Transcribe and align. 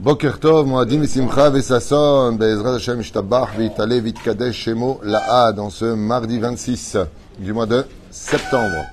Boker 0.00 0.38
Tov, 0.40 0.66
Moadim 0.66 1.04
Simcha 1.04 1.50
Vesasson, 1.50 2.38
Bezrat 2.38 2.76
Hashem 2.76 3.00
Ishtabach, 3.00 3.54
Vitale 3.54 4.00
Vitkadesh 4.00 4.54
Shemo 4.54 4.98
La'a, 5.02 5.52
dans 5.52 5.68
ce 5.68 5.84
mardi 5.84 6.38
26 6.38 6.96
du 7.38 7.52
mois 7.52 7.66
de 7.66 7.84
septembre. 8.10 8.86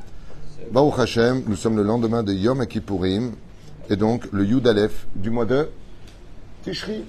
Baruch 0.69 0.99
Hashem, 0.99 1.43
nous 1.47 1.55
sommes 1.55 1.77
le 1.77 1.83
lendemain 1.83 2.23
de 2.23 2.33
Yom 2.33 2.67
Kippourim, 2.67 3.31
et 3.89 3.95
donc 3.95 4.27
le 4.33 4.43
Yud 4.43 4.67
Aleph 4.67 5.07
du 5.15 5.29
mois 5.29 5.45
de 5.45 5.69
Tishri. 6.63 7.05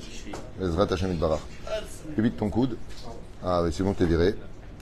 Bezrat 0.61 0.87
Hashem 0.93 1.15
Ishtabach. 1.15 1.41
Évite 2.17 2.37
ton 2.37 2.51
coude? 2.51 2.77
Ah 3.45 3.65
oui, 3.65 3.71
c'est 3.73 3.83
bon, 3.83 3.95
t'es 3.95 4.07
viré. 4.07 4.37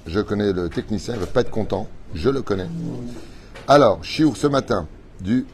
Je 0.07 0.21
connais 0.21 0.53
le 0.53 0.69
technicien, 0.69 1.15
il 1.15 1.21
va 1.21 1.27
pas 1.27 1.41
être 1.41 1.51
content. 1.51 1.89
Je 2.15 2.29
le 2.29 2.43
connais. 2.43 2.69
Alors, 3.67 4.05
Chiour 4.05 4.37
ce 4.37 4.47
matin, 4.47 4.87
du 5.23 5.47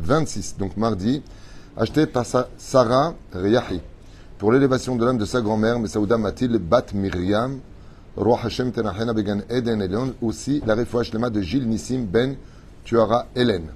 26, 0.00 0.56
donc 0.58 0.76
mardi, 0.76 1.22
acheté 1.76 2.06
par 2.06 2.26
sa 2.26 2.48
Sarah 2.58 3.14
Riyahi 3.32 3.80
pour 4.38 4.52
l'élévation 4.52 4.96
de 4.96 5.04
l'âme 5.04 5.18
de 5.18 5.24
sa 5.24 5.40
grand-mère, 5.40 5.78
Messaouda 5.78 6.18
Matil 6.18 6.58
Bat 6.58 6.86
Miriam, 6.92 7.58
Roi 8.16 8.38
Hashem 8.44 8.70
Tenachena 8.72 9.14
Began 9.14 9.40
Eden 9.48 9.80
Elion, 9.80 10.14
aussi 10.20 10.62
la 10.66 10.74
refouach 10.74 11.12
lema 11.12 11.30
de 11.30 11.40
Gilles 11.40 11.66
Nissim 11.66 12.04
Ben 12.04 12.36
Tuara 12.84 13.26
Hélène. 13.34 13.70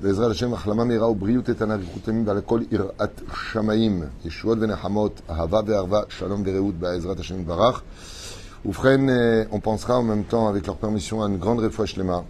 בעזרת 0.00 0.30
השם, 0.30 0.54
החלמה 0.54 0.84
מהירה 0.84 1.10
ובריאות 1.10 1.48
איתנה 1.48 1.76
ואיכות 1.76 2.08
ימים 2.08 2.26
ועל 2.26 2.40
כל 2.40 2.60
יראת 2.70 3.20
שמאים, 3.52 4.02
ישועות 4.24 4.58
ונחמות, 4.60 5.20
אהבה 5.30 5.60
וערבה, 5.66 6.00
שלום 6.08 6.42
ורעות 6.46 6.74
בעזרת 6.74 7.20
השם 7.20 7.40
יתברך. 7.40 7.82
ובכן, 8.66 9.08
אה, 9.08 9.42
on 9.50 9.60
pensera 9.60 9.98
en 9.98 10.02
même 10.02 10.24
temps, 10.24 10.48
avec 10.48 10.66
leur 10.66 10.76
permission, 10.76 11.22
à 11.22 11.28
une 11.28 11.38
grande 11.38 11.60
רפואה 11.60 11.86
שלמה 11.86 12.20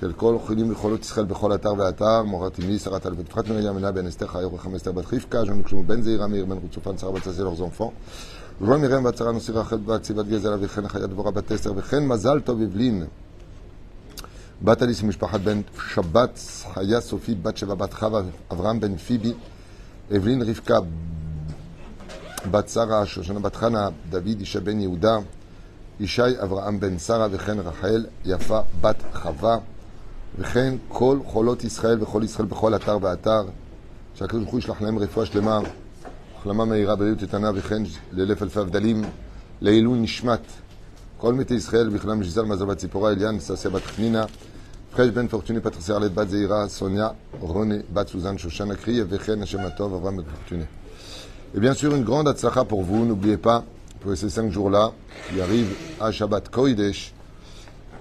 של 0.00 0.12
כל 0.12 0.38
חולים 0.46 0.72
וחולות 0.72 1.00
ישראל 1.00 1.26
בכל 1.26 1.54
אתר 1.54 1.72
ואתר, 1.78 2.22
מורת 2.22 2.60
אמי, 2.60 2.78
שרת 2.78 3.06
אלפת 3.06 3.20
יפחת 3.20 3.48
מרים 3.48 3.78
אלה 3.78 3.92
בן 3.92 4.06
אסתר 4.06 4.26
חיוך 4.26 4.52
וחמי 4.52 4.76
אסתר 4.76 4.92
בת 4.92 5.04
רבקה, 5.12 5.44
ז'ון 5.44 5.62
קשומו 5.62 5.82
בן 5.82 6.02
זעירה 6.02 6.26
מאיר 6.26 6.44
בן 6.44 6.56
רוצופן 6.56 6.98
שרה 6.98 7.12
בת 7.12 7.24
ששי 7.24 7.42
לeurs 7.42 7.80
enfants. 7.80 7.84
רון 8.60 8.80
מרים 8.80 9.02
בת 9.02 9.16
שרה 9.16 9.32
נוסי 9.32 9.52
רחל 9.52 9.76
בת 9.76 10.10
גזלה 10.10 10.56
וכן 10.60 10.84
החיה 10.84 11.06
דבורה 11.06 11.30
בת 11.30 11.52
אסתר 11.52 11.72
וכן 11.76 12.06
מזל 12.06 12.40
טוב 12.40 12.62
אבלין. 12.62 13.06
בת 14.62 14.82
אליס 14.82 15.02
ומשפחת 15.02 15.40
בן 15.40 15.60
שבת, 15.94 16.40
חיה 16.74 17.00
סופי, 17.00 17.34
בת 17.34 17.56
שבע, 17.56 17.74
בת 17.74 17.94
חווה, 17.94 18.22
אברהם 18.52 18.80
בן 18.80 18.96
פיבי, 18.96 19.32
אבלין 20.16 20.42
רבקה, 20.42 20.78
בת 22.50 22.68
שרה, 22.68 23.06
שושנה 23.06 23.40
בת 23.40 23.56
חנה, 23.56 23.88
דוד 24.10 24.40
אישה 24.40 24.60
בן 24.60 24.80
יהודה, 24.80 25.18
ישי 26.00 26.22
אברהם 26.42 26.80
בן 26.80 26.98
שרה, 26.98 27.28
וכן 27.30 27.58
רחל, 27.58 28.06
יפה 28.24 28.60
בת 28.80 29.02
חווה, 29.12 29.58
וכן 30.39 30.75
כל 30.87 31.19
חולות 31.25 31.63
ישראל 31.63 32.03
וכל 32.03 32.21
ישראל 32.23 32.47
בכל 32.47 32.75
אתר 32.75 32.97
ואתר, 33.01 33.43
שהקדוש 34.15 34.39
ברוך 34.39 34.51
הוא 34.51 34.59
ישלח 34.59 34.81
להם 34.81 34.99
רפואה 34.99 35.25
שלמה, 35.25 35.59
החלמה 36.37 36.65
מהירה, 36.65 36.95
בריאות 36.95 37.21
איתנה, 37.21 37.51
וכן 37.55 37.83
לאלף 38.11 38.41
אלפי 38.41 38.59
הבדלים, 38.59 39.01
לעילוי 39.61 39.99
נשמת 39.99 40.41
כל 41.17 41.33
מתי 41.33 41.53
ישראל, 41.53 41.89
בכללם 41.89 42.23
ז'יזל 42.23 42.41
מזל 42.41 42.65
בת 42.65 42.77
ציפורה, 42.77 43.11
אליאן, 43.11 43.35
נססיה 43.35 43.71
בת 43.71 43.85
חנינה, 43.85 44.25
פרש 44.95 45.09
בן 45.09 45.27
פורטוני, 45.27 45.59
פטרסיה 45.59 45.95
ארלט 45.95 46.11
בת 46.11 46.29
זעירה, 46.29 46.67
סוניה, 46.67 47.09
רוני, 47.39 47.77
בת 47.93 48.07
סוזן, 48.07 48.37
שושנה 48.37 48.75
קריה, 48.75 49.05
וכן 49.09 49.41
השם 49.41 49.59
הטוב, 49.59 49.93
אברהם 49.93 50.17
בן 50.17 50.23
פורטוני. 50.23 50.63
Et 51.55 51.59
bien 51.59 51.75
sûr, 51.75 51.93
une 51.93 52.03
grande 52.03 52.27
atzlacha 52.27 52.65
pour 52.65 52.81
vous. 52.81 53.05
N'oubliez 53.05 53.37
pas, 53.37 53.63
pour 53.99 54.17
ces 54.17 54.29
cinq 54.29 54.51
jours-là, 54.51 54.91
qui 55.29 55.39
arrivent 55.39 55.75
à 55.99 56.11
Shabbat 56.11 56.49
Koidesh, 56.49 57.13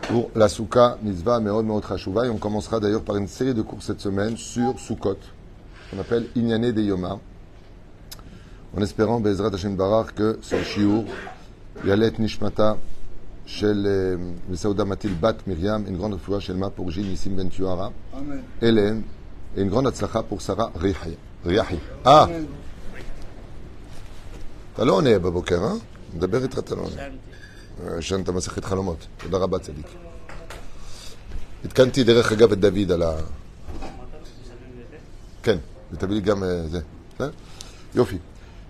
pour 0.02 0.30
la 0.34 0.48
Souka 0.48 0.98
Mitzvah 1.02 1.40
Meod 1.40 1.64
Meod 1.64 1.86
Chashuva. 1.86 2.26
Et 2.26 2.30
on 2.30 2.38
commencera 2.38 2.80
d'ailleurs 2.80 3.02
par 3.02 3.16
une 3.16 3.28
série 3.28 3.54
de 3.54 3.62
cours 3.62 3.82
cette 3.82 4.00
semaine 4.00 4.36
sur 4.36 4.78
Sukkot, 4.78 5.18
qu'on 5.90 5.98
appelle 5.98 6.26
Inyane 6.34 6.72
de 6.72 6.82
Yoma, 6.82 7.18
en 8.76 8.80
espérant, 8.80 9.20
Bezrat 9.20 9.54
Hashem 9.54 9.76
Barar, 9.76 10.14
que 10.14 10.38
ce 10.42 10.62
shiur, 10.62 11.04
Yalet 11.84 12.18
Nishmata, 12.18 12.76
של 13.46 13.86
מסעודה 14.48 14.84
מטיל 14.84 15.14
בת 15.20 15.46
מרים, 15.46 15.84
une 15.86 15.96
grande 16.00 16.14
רפואה 16.14 16.40
של 16.40 16.56
מה 16.56 16.66
pour 16.66 16.90
Gilles 16.90 17.10
ניסים 17.10 17.36
בן 17.36 17.48
תיוארה, 17.48 17.88
הלן, 18.62 19.00
et 19.56 19.60
une 19.60 19.68
grande 19.68 19.86
הצלחה 19.86 20.20
pour 20.30 20.40
שרה 20.40 20.66
ריחי. 21.44 21.76
אה, 22.06 22.24
אתה 24.74 24.84
לא 24.84 24.92
עונה 24.92 25.18
בבוקר, 25.18 25.64
אה? 25.64 25.72
מדבר 26.14 26.42
איתך, 26.42 26.58
אתה 26.58 26.74
לא 26.74 26.80
עונה. 26.80 27.02
ישנת 27.98 28.28
מסכת 28.28 28.64
חלומות. 28.64 29.06
תודה 29.16 29.38
רבה, 29.38 29.58
צדיק. 29.58 29.86
עדכנתי 31.64 32.04
דרך 32.04 32.32
אגב 32.32 32.52
את 32.52 32.58
דוד 32.58 32.92
על 32.92 33.02
ה... 33.02 33.16
כן, 35.42 35.58
ותביא 35.92 36.14
לי 36.14 36.20
גם 36.20 36.42
אה, 36.42 36.62
זה. 36.68 36.80
בסדר? 37.14 37.30
יופי. 37.94 38.18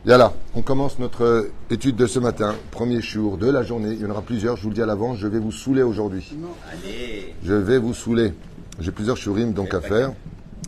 Yalla, 0.05 0.33
on 0.57 0.63
commence 0.63 0.99
notre 0.99 1.47
étude 1.71 1.95
de 1.95 2.07
ce 2.07 2.19
matin, 2.19 2.57
premier 2.73 3.01
jour 3.01 3.39
de 3.39 3.49
la 3.49 3.63
journée. 3.63 3.93
Il 3.93 4.01
y 4.01 4.05
en 4.05 4.11
aura 4.11 4.23
plusieurs, 4.23 4.57
je 4.57 4.63
vous 4.65 4.71
le 4.71 4.75
dis 4.75 4.83
à 4.83 4.87
l'avance, 4.87 5.19
je 5.19 5.29
vais 5.29 5.39
vous 5.39 5.53
saouler 5.53 5.83
aujourd'hui. 5.83 6.29
Allez, 6.73 7.37
Je 7.45 7.55
vais 7.55 7.79
vous 7.79 7.95
saouler. 7.95 8.33
J'ai 8.81 8.91
plusieurs 8.91 9.17
shurim 9.17 9.53
donc 9.53 9.75
à 9.75 9.81
faire. 9.81 10.13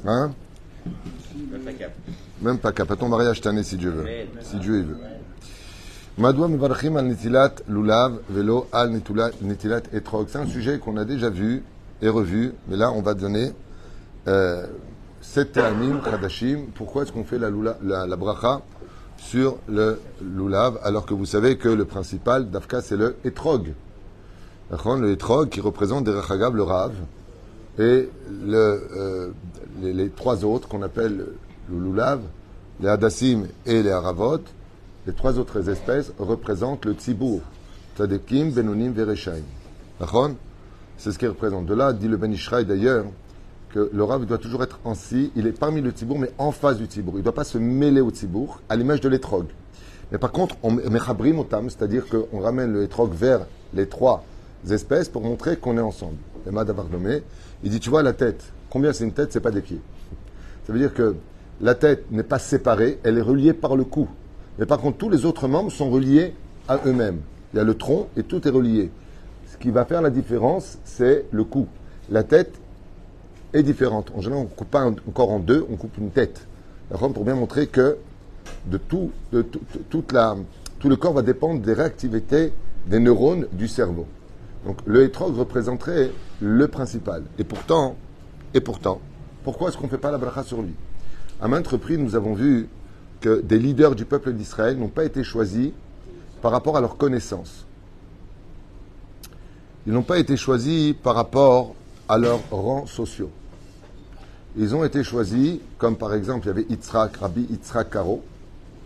Hein 0.07 0.33
même 1.51 1.63
pas 1.63 1.73
cap. 1.73 1.93
Même 2.43 2.59
pas 2.59 2.73
cap. 2.73 2.91
À 2.93 2.97
ton 2.97 3.09
mariage 3.09 3.37
cette 3.37 3.49
année 3.49 3.65
si 3.65 3.77
Dieu 3.77 3.91
veut. 3.91 4.03
Amen. 4.03 4.27
Si 4.41 4.57
Dieu 4.57 4.79
il 4.79 4.85
veut. 4.85 4.99
velo 8.30 8.68
al 8.74 8.92
netilat 8.92 9.84
etrog. 9.94 10.28
C'est 10.30 10.38
un 10.38 10.48
sujet 10.48 10.78
qu'on 10.78 10.98
a 10.98 11.06
déjà 11.06 11.30
vu 11.30 11.64
et 12.02 12.10
revu, 12.10 12.52
mais 12.68 12.76
là 12.76 12.92
on 12.92 13.02
va 13.02 13.14
donner 13.14 13.54
euh, 14.28 14.68
sept 15.22 15.54
termim 15.54 16.02
chadashim. 16.04 16.66
Pourquoi 16.76 17.04
est-ce 17.04 17.14
qu'on 17.14 17.24
fait 17.24 17.40
la, 17.40 18.16
bracha 18.18 18.62
sur 19.16 19.60
le 19.70 20.02
lulav 20.22 20.78
alors 20.84 21.06
que 21.06 21.14
vous 21.14 21.26
savez 21.26 21.58
que 21.58 21.70
le 21.70 21.86
principal 21.86 22.50
d'Afka 22.50 22.82
c'est 22.82 22.98
le 22.98 23.16
etrog? 23.24 23.74
Le 24.72 25.12
etrog 25.12 25.48
qui 25.48 25.62
représente 25.62 26.04
des 26.04 26.12
rachagav 26.12 26.54
le 26.54 26.64
rav 26.64 26.92
et 27.80 28.10
euh, 28.50 29.30
les, 29.82 29.94
les 29.94 30.10
trois 30.10 30.44
autres 30.44 30.68
qu'on 30.68 30.82
appelle 30.82 31.28
le 31.72 31.80
lulav, 31.80 32.20
les 32.82 32.90
hadassim 32.90 33.48
et 33.66 33.82
les 33.82 33.92
haravot, 33.92 34.42
les 35.10 35.16
trois 35.16 35.40
autres 35.40 35.72
espèces 35.72 36.14
représentent 36.20 36.86
le 36.86 36.94
tzibour, 36.94 37.42
tzadikim, 37.98 38.52
benonim, 38.52 38.92
vereshaim. 38.92 39.42
C'est 41.00 41.12
ce 41.12 41.18
qu'ils 41.18 41.30
représentent. 41.30 41.66
De 41.66 41.74
là, 41.74 41.94
dit 41.94 42.08
le 42.08 42.16
Ben 42.16 42.32
d'ailleurs, 42.64 43.06
que 43.74 43.90
le 43.92 44.04
rav 44.04 44.28
doit 44.28 44.38
toujours 44.38 44.62
être 44.62 44.80
en 44.84 44.94
si, 44.94 45.32
il 45.36 45.48
est 45.48 45.60
parmi 45.60 45.82
le 45.82 45.90
tzibour, 45.90 46.20
mais 46.20 46.30
en 46.38 46.52
face 46.52 46.78
du 46.78 46.86
tzibour. 46.86 47.16
Il 47.16 47.20
ne 47.20 47.24
doit 47.24 47.34
pas 47.34 47.44
se 47.44 47.58
mêler 47.58 48.02
au 48.02 48.12
tzibour, 48.12 48.62
à 48.70 48.76
l'image 48.76 49.02
de 49.02 49.10
l'étrog. 49.10 49.48
Mais 50.12 50.20
par 50.20 50.32
contre, 50.32 50.58
on 50.62 50.74
mechabrim 50.74 51.40
otam, 51.40 51.72
c'est-à-dire 51.72 52.06
qu'on 52.08 52.40
ramène 52.40 52.72
le 52.72 52.84
étrog 52.84 53.12
vers 53.12 53.48
les 53.74 53.88
trois 53.88 54.24
espèces 54.70 55.10
pour 55.10 55.24
montrer 55.24 55.58
qu'on 55.58 55.76
est 55.80 55.82
ensemble. 55.82 56.18
Le 56.46 56.52
mad 56.52 56.68
d'avoir 56.68 56.88
nommé, 56.88 57.24
il 57.64 57.72
dit, 57.72 57.80
tu 57.80 57.90
vois 57.90 58.04
la 58.04 58.14
tête, 58.14 58.44
combien 58.70 58.94
c'est 58.94 59.06
une 59.06 59.14
tête, 59.14 59.34
c'est 59.34 59.40
pas 59.40 59.50
des 59.50 59.62
pieds. 59.62 59.82
Ça 60.68 60.74
veut 60.74 60.78
dire 60.78 60.94
que 60.94 61.16
la 61.62 61.74
tête 61.74 62.12
n'est 62.12 62.22
pas 62.22 62.38
séparée, 62.38 63.00
elle 63.04 63.18
est 63.18 63.24
reliée 63.24 63.54
par 63.54 63.76
le 63.76 63.86
cou. 63.86 64.08
Mais 64.60 64.66
par 64.66 64.80
contre, 64.80 64.98
tous 64.98 65.10
les 65.10 65.26
autres 65.26 65.48
membres 65.48 65.72
sont 65.72 65.90
reliés 65.90 66.36
à 66.68 66.80
eux-mêmes. 66.86 67.22
Il 67.54 67.58
y 67.58 67.60
a 67.60 67.64
le 67.64 67.76
tronc 67.76 68.10
et 68.18 68.24
tout 68.24 68.46
est 68.46 68.52
relié. 68.52 68.92
Ce 69.48 69.58
qui 69.58 69.72
va 69.72 69.86
faire 69.86 70.02
la 70.02 70.10
différence, 70.10 70.78
c'est 70.84 71.26
le 71.32 71.46
cou. 71.46 71.68
La 72.10 72.24
tête 72.24 72.60
est 73.54 73.64
différente. 73.64 74.12
En 74.16 74.22
général, 74.22 74.46
on 74.46 74.50
ne 74.50 74.56
coupe 74.56 74.70
pas 74.70 74.82
un 74.82 74.94
corps 75.14 75.32
en 75.32 75.40
deux, 75.40 75.66
on 75.72 75.78
coupe 75.78 75.98
une 75.98 76.12
tête. 76.12 76.46
D'accord 76.92 77.12
Pour 77.14 77.24
bien 77.24 77.36
montrer 77.36 77.68
que 77.68 77.98
de 78.68 78.78
tout, 78.78 79.12
de 79.32 79.42
tout, 79.42 79.62
toute 79.90 80.12
la, 80.12 80.36
tout 80.80 80.90
le 80.90 80.98
corps 80.98 81.14
va 81.14 81.22
dépendre 81.22 81.62
des 81.62 81.74
réactivités 81.74 82.52
des 82.86 83.00
neurones 83.00 83.48
du 83.54 83.68
cerveau. 83.68 84.08
Donc 84.66 84.80
le 84.86 85.04
hétrog 85.04 85.38
représenterait 85.38 86.12
le 86.42 86.68
principal. 86.68 87.24
Et 87.38 87.46
pourtant, 87.46 87.96
et 88.54 88.60
pourtant, 88.60 89.00
pourquoi 89.46 89.70
est-ce 89.70 89.78
qu'on 89.78 89.86
ne 89.86 89.92
fait 89.92 89.98
pas 89.98 90.12
la 90.12 90.18
bracha 90.18 90.44
sur 90.44 90.62
lui? 90.62 90.74
À 91.42 91.48
maintes 91.48 91.68
reprises, 91.68 91.98
nous 91.98 92.16
avons 92.18 92.34
vu 92.34 92.68
que 93.22 93.42
des 93.42 93.60
leaders 93.60 93.96
du 93.96 94.06
peuple 94.06 94.34
d'Israël 94.34 94.78
n'ont 94.78 94.88
pas 94.88 95.04
été 95.04 95.24
choisis 95.24 95.72
par 96.42 96.52
rapport 96.52 96.78
à 96.78 96.82
leur 96.82 96.98
connaissance. 96.98 97.66
Ils 99.86 99.94
n'ont 99.94 100.04
pas 100.04 100.20
été 100.20 100.38
choisis 100.38 100.94
par 100.94 101.16
rapport 101.16 101.76
à 102.08 102.18
leurs 102.18 102.42
rangs 102.52 102.86
sociaux. 102.86 103.32
Ils 104.58 104.76
ont 104.76 104.84
été 104.84 105.04
choisis, 105.04 105.60
comme 105.78 105.96
par 105.96 106.14
exemple, 106.14 106.46
il 106.46 106.48
y 106.48 106.52
avait 106.52 106.66
Yitzhak, 106.70 107.18
Rabbi 107.18 107.48
Yitzhak 107.50 107.92
Karo, 107.92 108.24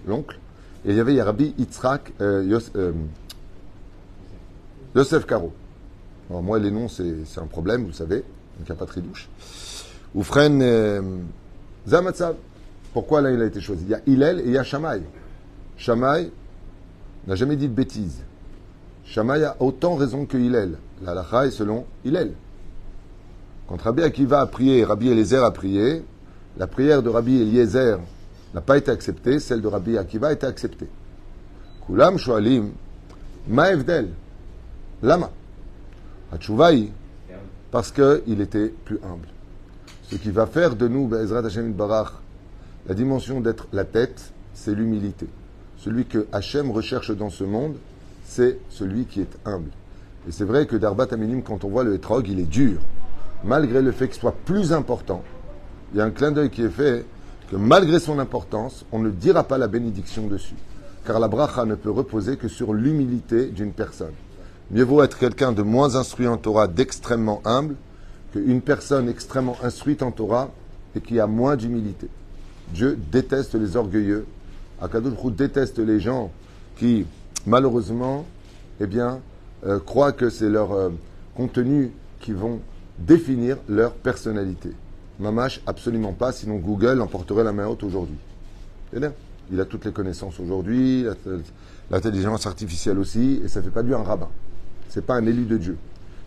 l'oncle, 0.08 0.38
et 0.86 0.92
il 0.92 0.98
y 0.98 1.00
avait 1.00 1.22
Rabbi 1.22 1.54
Yitzhak 1.58 2.14
euh, 2.22 2.60
euh, 2.76 2.92
Yosef 4.96 5.26
Karo. 5.26 5.54
Alors 6.30 6.44
moi, 6.44 6.60
les 6.60 6.72
noms, 6.72 6.88
c'est 6.88 7.38
un 7.38 7.48
problème, 7.48 7.86
vous 7.86 7.94
savez, 7.94 8.18
donc 8.18 8.60
il 8.60 8.66
n'y 8.66 8.72
a 8.72 8.76
pas 8.76 8.86
de 8.86 8.90
tridouche. 8.90 9.30
Oufren 10.16 10.62
euh, 10.62 11.02
Zamatsav. 11.88 12.36
Pourquoi 12.94 13.22
là, 13.22 13.32
il 13.32 13.42
a 13.42 13.46
été 13.46 13.60
choisi? 13.60 13.84
Il 13.86 13.90
y 13.90 13.96
a 13.96 14.02
Hillel 14.06 14.40
et 14.42 14.46
il 14.46 14.52
y 14.52 14.58
a 14.58 14.64
Shamaï. 14.64 15.02
Shamaï 15.78 16.32
n'a 17.28 17.36
jamais 17.36 17.56
dit 17.56 17.68
de 17.68 17.74
bêtises. 17.74 18.22
Shamaï 19.06 19.44
a 19.44 19.56
autant 19.60 19.96
raison 19.96 20.26
que 20.26 20.38
Hillel. 20.38 20.78
La 21.02 21.12
halakha 21.12 21.48
est 21.48 21.52
selon 21.52 21.86
Hillel. 22.06 22.34
Quand 23.68 23.82
Rabbi 23.82 24.04
Akiva 24.04 24.42
a 24.42 24.46
prié, 24.46 24.84
Rabbi 24.84 25.10
Eliezer 25.10 25.44
a 25.44 25.52
prié, 25.52 26.04
la 26.58 26.68
prière 26.68 27.02
de 27.02 27.10
Rabbi 27.10 27.42
Eliezer 27.42 27.98
n'a 28.54 28.62
pas 28.62 28.78
été 28.78 28.92
acceptée, 28.92 29.40
celle 29.40 29.62
de 29.62 29.68
Rabbi 29.68 29.98
Akiva 29.98 30.28
a 30.28 30.34
été 30.34 30.46
acceptée. 30.46 30.88
Kulam 31.88 32.18
shoalim, 32.18 32.72
ma 33.48 33.72
evdel, 33.72 34.10
lama. 35.02 35.32
Hatshuvaï, 36.32 36.92
parce 37.72 37.92
qu'il 37.92 38.42
était 38.42 38.68
plus 38.68 39.00
humble. 39.04 39.28
Ce 40.04 40.16
qui 40.16 40.30
va 40.30 40.46
faire 40.46 40.76
de 40.76 40.88
nous, 40.88 41.08
Be'ezrat 41.08 41.46
Hashem 41.46 41.74
Barach, 41.74 42.12
la 42.88 42.94
dimension 42.94 43.40
d'être 43.40 43.68
la 43.72 43.86
tête, 43.86 44.34
c'est 44.54 44.76
l'humilité. 44.76 45.28
Celui 45.78 46.06
que 46.06 46.28
Hachem 46.32 46.72
recherche 46.72 47.12
dans 47.12 47.30
ce 47.30 47.44
monde, 47.44 47.76
c'est 48.26 48.60
celui 48.70 49.06
qui 49.06 49.22
est 49.22 49.38
humble. 49.46 49.70
Et 50.28 50.32
c'est 50.32 50.44
vrai 50.44 50.66
que 50.66 50.76
Darbat 50.76 51.08
Aminim, 51.12 51.42
quand 51.42 51.64
on 51.64 51.70
voit 51.70 51.84
le 51.84 51.96
Etrog, 51.96 52.28
il 52.28 52.40
est 52.40 52.50
dur. 52.50 52.80
Malgré 53.44 53.82
le 53.82 53.92
fait 53.92 54.08
qu'il 54.08 54.20
soit 54.20 54.36
plus 54.46 54.72
important, 54.72 55.24
il 55.94 55.98
y 55.98 56.02
a 56.02 56.06
un 56.06 56.12
clin 56.12 56.32
d'œil 56.32 56.50
qui 56.50 56.64
est 56.64 56.70
fait 56.70 57.06
que 57.52 57.56
malgré 57.56 58.00
son 58.00 58.20
importance, 58.20 58.86
on 58.92 59.00
ne 59.00 59.10
dira 59.10 59.44
pas 59.44 59.58
la 59.58 59.68
bénédiction 59.68 60.28
dessus. 60.28 60.56
Car 61.06 61.20
la 61.20 61.28
bracha 61.28 61.66
ne 61.66 61.76
peut 61.76 61.92
reposer 61.92 62.38
que 62.38 62.48
sur 62.48 62.74
l'humilité 62.74 63.48
d'une 63.48 63.74
personne. 63.74 64.14
Mieux 64.72 64.84
vaut 64.84 65.04
être 65.04 65.18
quelqu'un 65.18 65.52
de 65.52 65.62
moins 65.62 65.96
instruit 65.96 66.28
en 66.28 66.38
Torah, 66.38 66.68
d'extrêmement 66.68 67.42
humble, 67.44 67.76
qu'une 68.32 68.62
personne 68.62 69.10
extrêmement 69.10 69.58
instruite 69.62 70.02
en 70.02 70.12
Torah 70.12 70.50
et 70.96 71.02
qui 71.02 71.20
a 71.20 71.28
moins 71.28 71.58
d'humilité. 71.58 72.08
Dieu 72.74 72.98
déteste 73.12 73.56
les 73.56 73.78
orgueilleux. 73.78 74.26
Akadosh 74.82 75.14
déteste 75.36 75.80
les 75.80 76.00
gens 76.00 76.32
qui, 76.78 77.06
malheureusement, 77.46 78.26
eh 78.82 78.88
bien, 78.88 79.20
euh, 79.66 79.80
croient 79.80 80.12
que 80.12 80.30
c'est 80.30 80.50
leur 80.50 80.74
euh, 80.74 80.90
contenu 81.36 81.92
qui 82.20 82.34
vont 82.34 82.60
définir 83.00 83.58
leur 83.70 83.94
personnalité. 83.94 84.72
Mamash, 85.20 85.62
absolument 85.68 86.14
pas, 86.14 86.32
sinon 86.32 86.58
Google 86.58 87.00
emporterait 87.02 87.44
la 87.44 87.54
main 87.54 87.68
haute 87.68 87.84
aujourd'hui. 87.84 88.18
Il 89.52 89.60
a 89.60 89.66
toutes 89.66 89.86
les 89.86 89.92
connaissances 89.92 90.40
aujourd'hui, 90.40 91.06
l'intelligence 91.92 92.46
artificielle 92.48 92.98
aussi, 92.98 93.42
et 93.44 93.48
ça 93.48 93.60
ne 93.60 93.66
fait 93.66 93.72
pas 93.72 93.84
de 93.84 93.88
lui 93.88 93.96
un 93.96 94.04
rabbin. 94.04 94.30
C'est 94.90 95.06
pas 95.06 95.16
un 95.16 95.26
élu 95.26 95.46
de 95.46 95.58
Dieu. 95.58 95.78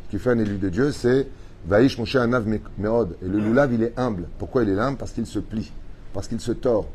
Ce 0.07 0.11
qui 0.11 0.23
fait 0.23 0.31
un 0.31 0.39
élu 0.39 0.59
de 0.59 0.69
Dieu, 0.69 0.93
c'est 0.93 1.29
Vaïsh 1.67 1.99
Moshe 1.99 2.17
Anav 2.17 2.47
Meod. 2.79 3.17
Et 3.23 3.29
le 3.29 3.39
loulav, 3.39 3.73
il 3.73 3.83
est 3.83 3.93
humble. 3.97 4.29
Pourquoi 4.39 4.63
il 4.63 4.69
est 4.69 4.79
humble? 4.79 4.99
Parce 4.99 5.13
qu'il 5.13 5.27
se 5.27 5.39
plie, 5.39 5.73
parce 6.17 6.29
qu'il 6.29 6.41
se 6.41 6.53
tord. 6.53 6.87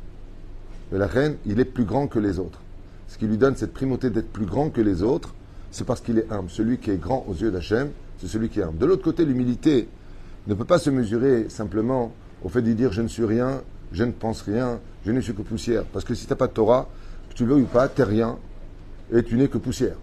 Mais 0.92 0.98
la 0.98 1.06
reine, 1.06 1.38
il 1.46 1.60
est 1.60 1.66
plus 1.66 1.84
grand 1.84 2.08
que 2.08 2.18
les 2.18 2.40
autres. 2.40 2.60
Ce 3.08 3.20
qui 3.20 3.28
lui 3.28 3.38
donne 3.38 3.56
cette 3.56 3.72
primauté 3.72 4.10
d'être 4.10 4.32
plus 4.34 4.48
grand 4.48 4.72
que 4.72 4.82
les 4.82 5.04
autres, 5.04 5.36
c'est 5.70 5.86
parce 5.86 6.02
qu'il 6.02 6.18
est 6.18 6.26
humble. 6.32 6.50
Celui 6.50 6.80
qui 6.80 6.90
est 6.90 7.00
grand 7.00 7.24
aux 7.30 7.36
yeux 7.36 7.52
d'Hachem, 7.52 7.92
c'est 8.20 8.26
celui 8.26 8.50
qui 8.50 8.62
est 8.62 8.64
humble. 8.64 8.80
De 8.80 8.86
l'autre 8.88 9.04
côté, 9.04 9.24
l'humilité 9.24 9.88
ne 10.48 10.56
peut 10.56 10.66
pas 10.66 10.80
se 10.80 10.90
mesurer 10.90 11.50
simplement 11.50 12.12
au 12.44 12.50
fait 12.50 12.64
de 12.64 12.74
dire 12.74 12.94
je 12.94 13.04
ne 13.04 13.08
suis 13.08 13.24
rien, 13.24 13.62
je 13.92 14.04
ne 14.04 14.12
pense 14.12 14.42
rien, 14.42 14.80
je 15.06 15.12
ne 15.12 15.22
suis 15.22 15.36
que 15.36 15.44
poussière. 15.44 15.84
Parce 15.84 16.04
que 16.04 16.16
si 16.16 16.26
tu 16.26 16.32
n'as 16.32 16.38
pas 16.38 16.48
de 16.48 16.54
Torah, 16.54 16.90
que 17.30 17.36
tu 17.36 17.46
veux 17.46 17.58
ou 17.58 17.66
pas, 17.66 17.90
tu 17.90 18.02
n'es 18.02 18.08
rien 18.08 18.40
et 19.14 19.22
tu 19.22 19.36
n'es 19.36 19.50
que 19.50 19.60
poussière. 19.60 19.98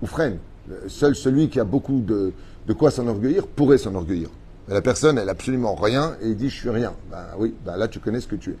Ou 0.00 0.06
freine. 0.06 0.38
Seul 0.86 1.16
celui 1.16 1.48
qui 1.48 1.58
a 1.58 1.64
beaucoup 1.64 2.00
de, 2.00 2.32
de 2.68 2.72
quoi 2.72 2.92
s'enorgueillir 2.92 3.48
pourrait 3.48 3.78
s'enorgueillir. 3.78 4.28
La 4.72 4.80
personne, 4.80 5.18
elle 5.18 5.26
n'a 5.26 5.32
absolument 5.32 5.74
rien 5.74 6.16
et 6.22 6.28
il 6.28 6.36
dit 6.36 6.48
je 6.48 6.56
suis 6.56 6.70
rien. 6.70 6.94
Ben 7.10 7.26
oui, 7.38 7.54
ben 7.62 7.76
là 7.76 7.88
tu 7.88 7.98
connais 7.98 8.20
ce 8.20 8.26
que 8.26 8.36
tu 8.36 8.50
es. 8.52 8.56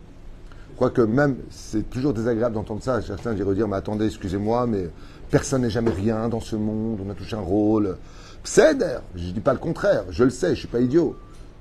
Je 0.70 0.76
crois 0.76 0.90
que 0.90 1.00
même, 1.00 1.36
c'est 1.50 1.88
toujours 1.88 2.12
désagréable 2.12 2.54
d'entendre 2.54 2.82
ça. 2.82 3.00
Certains 3.00 3.32
vont 3.32 3.52
dire 3.52 3.66
mais 3.66 3.76
attendez, 3.76 4.06
excusez-moi, 4.06 4.66
mais 4.66 4.90
personne 5.30 5.62
n'est 5.62 5.70
jamais 5.70 5.90
rien 5.90 6.28
dans 6.28 6.40
ce 6.40 6.54
monde, 6.54 7.00
on 7.06 7.10
a 7.10 7.14
touché 7.14 7.34
un 7.34 7.40
rôle. 7.40 7.96
C'est 8.44 8.78
je 9.14 9.26
ne 9.26 9.32
dis 9.32 9.40
pas 9.40 9.54
le 9.54 9.58
contraire, 9.58 10.04
je 10.10 10.24
le 10.24 10.30
sais, 10.30 10.48
je 10.48 10.50
ne 10.50 10.56
suis 10.56 10.68
pas 10.68 10.80
idiot. 10.80 11.16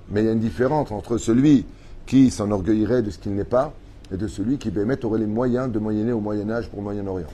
Mais 0.10 0.24
il 0.24 0.26
y 0.26 0.30
a 0.30 0.34
une 0.34 0.40
différence 0.40 0.92
entre 0.92 1.18
celui 1.18 1.66
qui 2.06 2.30
s'enorgueillirait 2.30 3.04
de 3.04 3.10
ce 3.10 3.20
qu'il 3.20 3.34
n'est 3.34 3.46
pas 3.46 3.74
et 4.14 4.18
de 4.18 4.28
celui 4.28 4.58
qui, 4.58 4.70
mettre 4.72 5.06
aurait 5.06 5.20
les 5.20 5.28
moyens 5.28 5.72
de 5.72 5.80
moyenner 5.80 6.12
au 6.12 6.20
Moyen-Âge 6.20 6.68
pour 6.68 6.80
le 6.80 6.84
Moyen-Orient. 6.84 7.28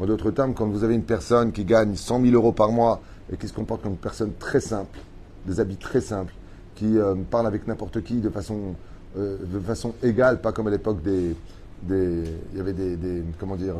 En 0.00 0.06
d'autres 0.06 0.32
termes, 0.32 0.52
quand 0.52 0.66
vous 0.66 0.82
avez 0.82 0.94
une 0.94 1.04
personne 1.04 1.52
qui 1.52 1.64
gagne 1.64 1.94
100 1.94 2.22
000 2.22 2.34
euros 2.34 2.50
par 2.50 2.72
mois 2.72 3.00
et 3.32 3.36
qui 3.36 3.46
se 3.46 3.52
comporte 3.52 3.82
comme 3.82 3.92
une 3.92 3.98
personne 3.98 4.32
très 4.40 4.60
simple, 4.60 4.98
des 5.46 5.60
habits 5.60 5.76
très 5.76 6.00
simples, 6.00 6.32
qui 6.76 6.98
euh, 6.98 7.14
parle 7.28 7.46
avec 7.46 7.66
n'importe 7.66 8.02
qui 8.02 8.20
de 8.20 8.30
façon, 8.30 8.74
euh, 9.18 9.36
de 9.40 9.58
façon 9.58 9.94
égale, 10.02 10.40
pas 10.40 10.52
comme 10.52 10.68
à 10.68 10.70
l'époque 10.70 11.02
des, 11.02 11.34
des, 11.82 12.22
il 12.52 12.58
y 12.58 12.60
avait 12.60 12.72
des, 12.72 13.24
comment 13.38 13.56
dire, 13.56 13.74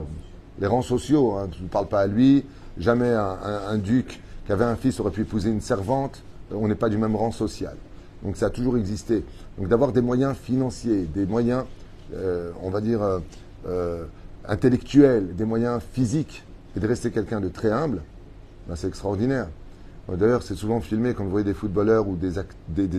les 0.59 0.67
rangs 0.67 0.83
sociaux. 0.83 1.35
Hein, 1.35 1.49
je 1.57 1.63
ne 1.63 1.69
parle 1.69 1.87
pas 1.87 2.01
à 2.01 2.07
lui. 2.07 2.45
Jamais 2.79 3.09
un, 3.09 3.79
duc 3.79 4.21
qui 4.45 4.53
avait 4.53 4.65
un 4.65 4.77
fils 4.77 5.01
aurait 5.01 5.11
pu 5.11 5.23
épouser 5.23 5.49
une 5.51 5.63
servante. 5.63 6.23
On 6.51 6.69
n'est 6.69 6.75
pas 6.75 6.91
du 6.91 6.99
même 6.99 7.17
rang 7.17 7.31
social. 7.31 7.75
Donc 8.23 8.37
ça 8.37 8.47
a 8.47 8.51
toujours 8.51 8.77
existé. 8.77 9.25
Donc 9.57 9.69
d'avoir 9.69 9.93
des 9.93 10.03
moyens 10.03 10.37
financiers, 10.37 11.05
des 11.05 11.25
moyens, 11.25 11.65
euh, 12.15 12.51
on 12.63 12.69
va 12.69 12.83
dire, 12.83 13.01
intellectuels, 14.47 15.35
des 15.37 15.45
moyens 15.45 15.81
physiques, 15.93 16.45
et 16.77 16.81
de 16.81 16.87
rester 16.87 17.11
quelqu'un 17.11 17.41
de 17.41 17.49
très 17.49 17.71
humble, 17.71 18.03
ben, 18.69 18.77
c'est 18.77 18.89
extraordinaire. 18.89 19.49
D'ailleurs, 20.09 20.43
c'est 20.43 20.55
souvent 20.55 20.81
filmé 20.81 21.15
quand 21.15 21.25
vous 21.25 21.31
voyez 21.31 21.45
des 21.45 21.55
footballeurs 21.55 22.07
ou 22.09 22.17
des, 22.17 22.39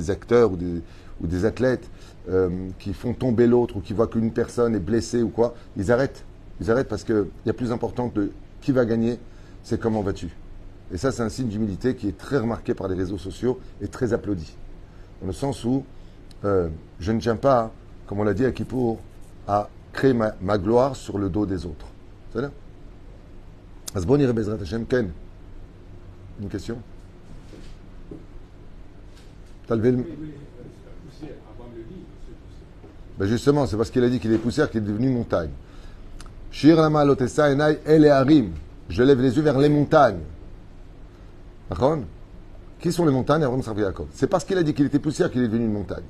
acteurs 0.10 0.52
ou 0.52 1.28
des, 1.28 1.46
athlètes 1.46 1.90
euh, 2.30 2.50
qui 2.80 2.94
font 2.94 3.14
tomber 3.14 3.48
l'autre 3.48 3.78
ou 3.78 3.80
qui 3.80 3.94
voient 3.94 4.08
qu'une 4.08 4.32
personne 4.32 4.76
est 4.76 4.80
blessée 4.80 5.22
ou 5.22 5.30
quoi, 5.30 5.56
ils 5.78 5.92
arrêtent. 5.92 6.26
Ils 6.60 6.70
arrêtent 6.70 6.90
parce 6.90 7.06
qu'il 7.06 7.28
y 7.46 7.50
a 7.50 7.54
plus 7.54 7.72
important 7.72 8.10
que 8.10 8.32
qui 8.62 8.72
va 8.72 8.86
gagner, 8.86 9.18
c'est 9.64 9.80
comment 9.80 10.02
vas-tu. 10.02 10.30
Et 10.92 10.98
ça, 10.98 11.12
c'est 11.12 11.22
un 11.22 11.30
signe 11.30 11.48
d'humilité 11.48 11.96
qui 11.96 12.08
est 12.08 12.18
très 12.18 12.38
remarqué 12.38 12.74
par 12.74 12.88
les 12.88 12.96
réseaux 12.96 13.18
sociaux 13.18 13.60
et 13.82 13.88
très 13.88 14.14
applaudi. 14.14 14.56
Dans 15.22 15.28
le 15.28 15.34
sens 15.34 15.64
où 15.64 15.84
euh, 16.44 16.70
je 17.00 17.12
ne 17.12 17.20
tiens 17.20 17.36
pas, 17.36 17.72
comme 18.06 18.20
on 18.20 18.24
l'a 18.24 18.34
dit 18.34 18.46
à 18.46 18.52
Kippour, 18.52 19.00
à 19.48 19.70
créer 19.94 20.14
ma, 20.14 20.58
gloire 20.58 20.96
sur 20.96 21.18
le 21.18 21.30
dos 21.30 21.46
des 21.46 21.66
autres. 21.66 21.88
C'est 22.34 22.42
là? 22.42 22.52
Asbonir 23.96 24.34
Bezrat 24.34 24.58
Hashem 24.62 24.86
Ken. 24.86 25.12
Une 26.42 26.50
question? 26.50 26.78
T'as 29.68 29.76
levé 29.76 29.92
le... 29.92 30.06
Ben 33.18 33.26
justement, 33.28 33.66
c'est 33.66 33.78
parce 33.78 33.90
qu'il 33.90 34.04
a 34.04 34.10
dit 34.10 34.20
qu'il 34.20 34.32
est 34.32 34.38
poussière 34.38 34.70
qu'il 34.70 34.82
est 34.84 34.86
devenu 34.86 35.10
montagne. 35.10 35.50
Shir 36.52 36.80
ele 37.86 38.08
harim. 38.08 38.52
Je 38.90 39.04
lève 39.04 39.20
les 39.22 39.36
yeux 39.36 39.42
vers 39.42 39.58
les 39.58 39.70
montagnes. 39.70 40.20
D'accord? 41.70 41.98
Qui 42.80 42.92
sont 42.92 43.06
les 43.06 43.12
montagnes 43.12 43.44
Abraham 43.44 43.78
Yaakov? 43.78 44.08
C'est 44.14 44.28
parce 44.28 44.46
qu'il 44.46 44.58
a 44.58 44.64
dit 44.64 44.74
qu'il 44.74 44.86
était 44.86 45.00
poussière 45.00 45.32
qu'il 45.32 45.42
est 45.42 45.48
devenu 45.48 45.66
une 45.66 45.74
montagne. 45.74 46.04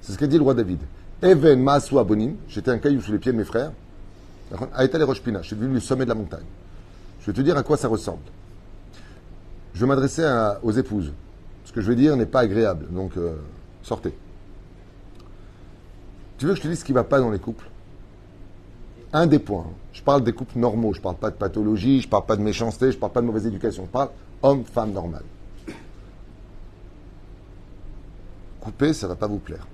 C'est 0.00 0.12
ce 0.12 0.18
qu'a 0.18 0.26
dit 0.26 0.36
le 0.36 0.42
roi 0.42 0.54
David. 0.54 0.78
Even 1.22 1.62
Maasu 1.62 1.98
Abonim, 1.98 2.36
j'étais 2.48 2.70
un 2.70 2.78
caillou 2.78 3.00
sous 3.00 3.12
les 3.12 3.18
pieds 3.18 3.32
de 3.32 3.36
mes 3.36 3.44
frères. 3.44 3.72
Aïta 4.74 4.98
les 4.98 5.04
Rochpina, 5.04 5.42
je 5.42 5.48
suis 5.48 5.56
devenu 5.56 5.74
le 5.74 5.80
sommet 5.80 6.04
de 6.04 6.10
la 6.10 6.14
montagne. 6.14 6.44
Je 7.20 7.26
vais 7.26 7.32
te 7.32 7.40
dire 7.40 7.56
à 7.56 7.62
quoi 7.62 7.76
ça 7.76 7.88
ressemble. 7.88 8.22
Je 9.74 9.80
vais 9.80 9.86
m'adresser 9.86 10.22
aux 10.62 10.72
épouses. 10.72 11.12
Que 11.74 11.80
je 11.80 11.88
vais 11.88 11.96
dire 11.96 12.16
n'est 12.16 12.24
pas 12.24 12.40
agréable, 12.40 12.86
donc 12.92 13.16
euh, 13.16 13.34
sortez. 13.82 14.14
Tu 16.38 16.46
veux 16.46 16.52
que 16.52 16.58
je 16.58 16.62
te 16.62 16.68
dise 16.68 16.78
ce 16.78 16.84
qui 16.84 16.92
ne 16.92 16.98
va 16.98 17.04
pas 17.04 17.18
dans 17.18 17.30
les 17.30 17.40
couples? 17.40 17.68
Un 19.12 19.26
des 19.26 19.40
points. 19.40 19.66
Je 19.92 20.00
parle 20.00 20.22
des 20.22 20.32
couples 20.32 20.56
normaux, 20.56 20.92
je 20.92 20.98
ne 20.98 21.02
parle 21.02 21.16
pas 21.16 21.30
de 21.30 21.36
pathologie, 21.36 22.00
je 22.00 22.06
ne 22.06 22.10
parle 22.10 22.26
pas 22.26 22.36
de 22.36 22.42
méchanceté, 22.42 22.90
je 22.92 22.96
ne 22.96 23.00
parle 23.00 23.12
pas 23.12 23.20
de 23.20 23.26
mauvaise 23.26 23.46
éducation. 23.46 23.84
Je 23.86 23.90
parle 23.90 24.10
homme-femme 24.42 24.92
normal. 24.92 25.24
Couper, 28.60 28.92
ça 28.92 29.06
ne 29.06 29.12
va 29.12 29.16
pas 29.16 29.26
vous 29.26 29.38
plaire. 29.38 29.66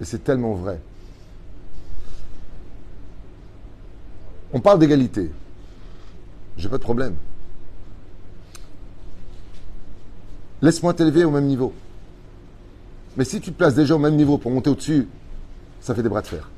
Et 0.00 0.04
c'est 0.04 0.22
tellement 0.22 0.54
vrai. 0.54 0.80
On 4.52 4.60
parle 4.60 4.78
d'égalité. 4.78 5.30
J'ai 6.58 6.68
pas 6.68 6.78
de 6.78 6.82
problème. 6.82 7.16
Laisse-moi 10.62 10.94
t'élever 10.94 11.24
au 11.24 11.30
même 11.30 11.46
niveau. 11.46 11.72
Mais 13.16 13.24
si 13.24 13.40
tu 13.40 13.52
te 13.52 13.56
places 13.56 13.74
déjà 13.74 13.94
au 13.94 13.98
même 13.98 14.16
niveau 14.16 14.38
pour 14.38 14.50
monter 14.50 14.70
au-dessus, 14.70 15.08
ça 15.80 15.94
fait 15.94 16.02
des 16.02 16.08
bras 16.08 16.22
de 16.22 16.26
fer. 16.26 16.50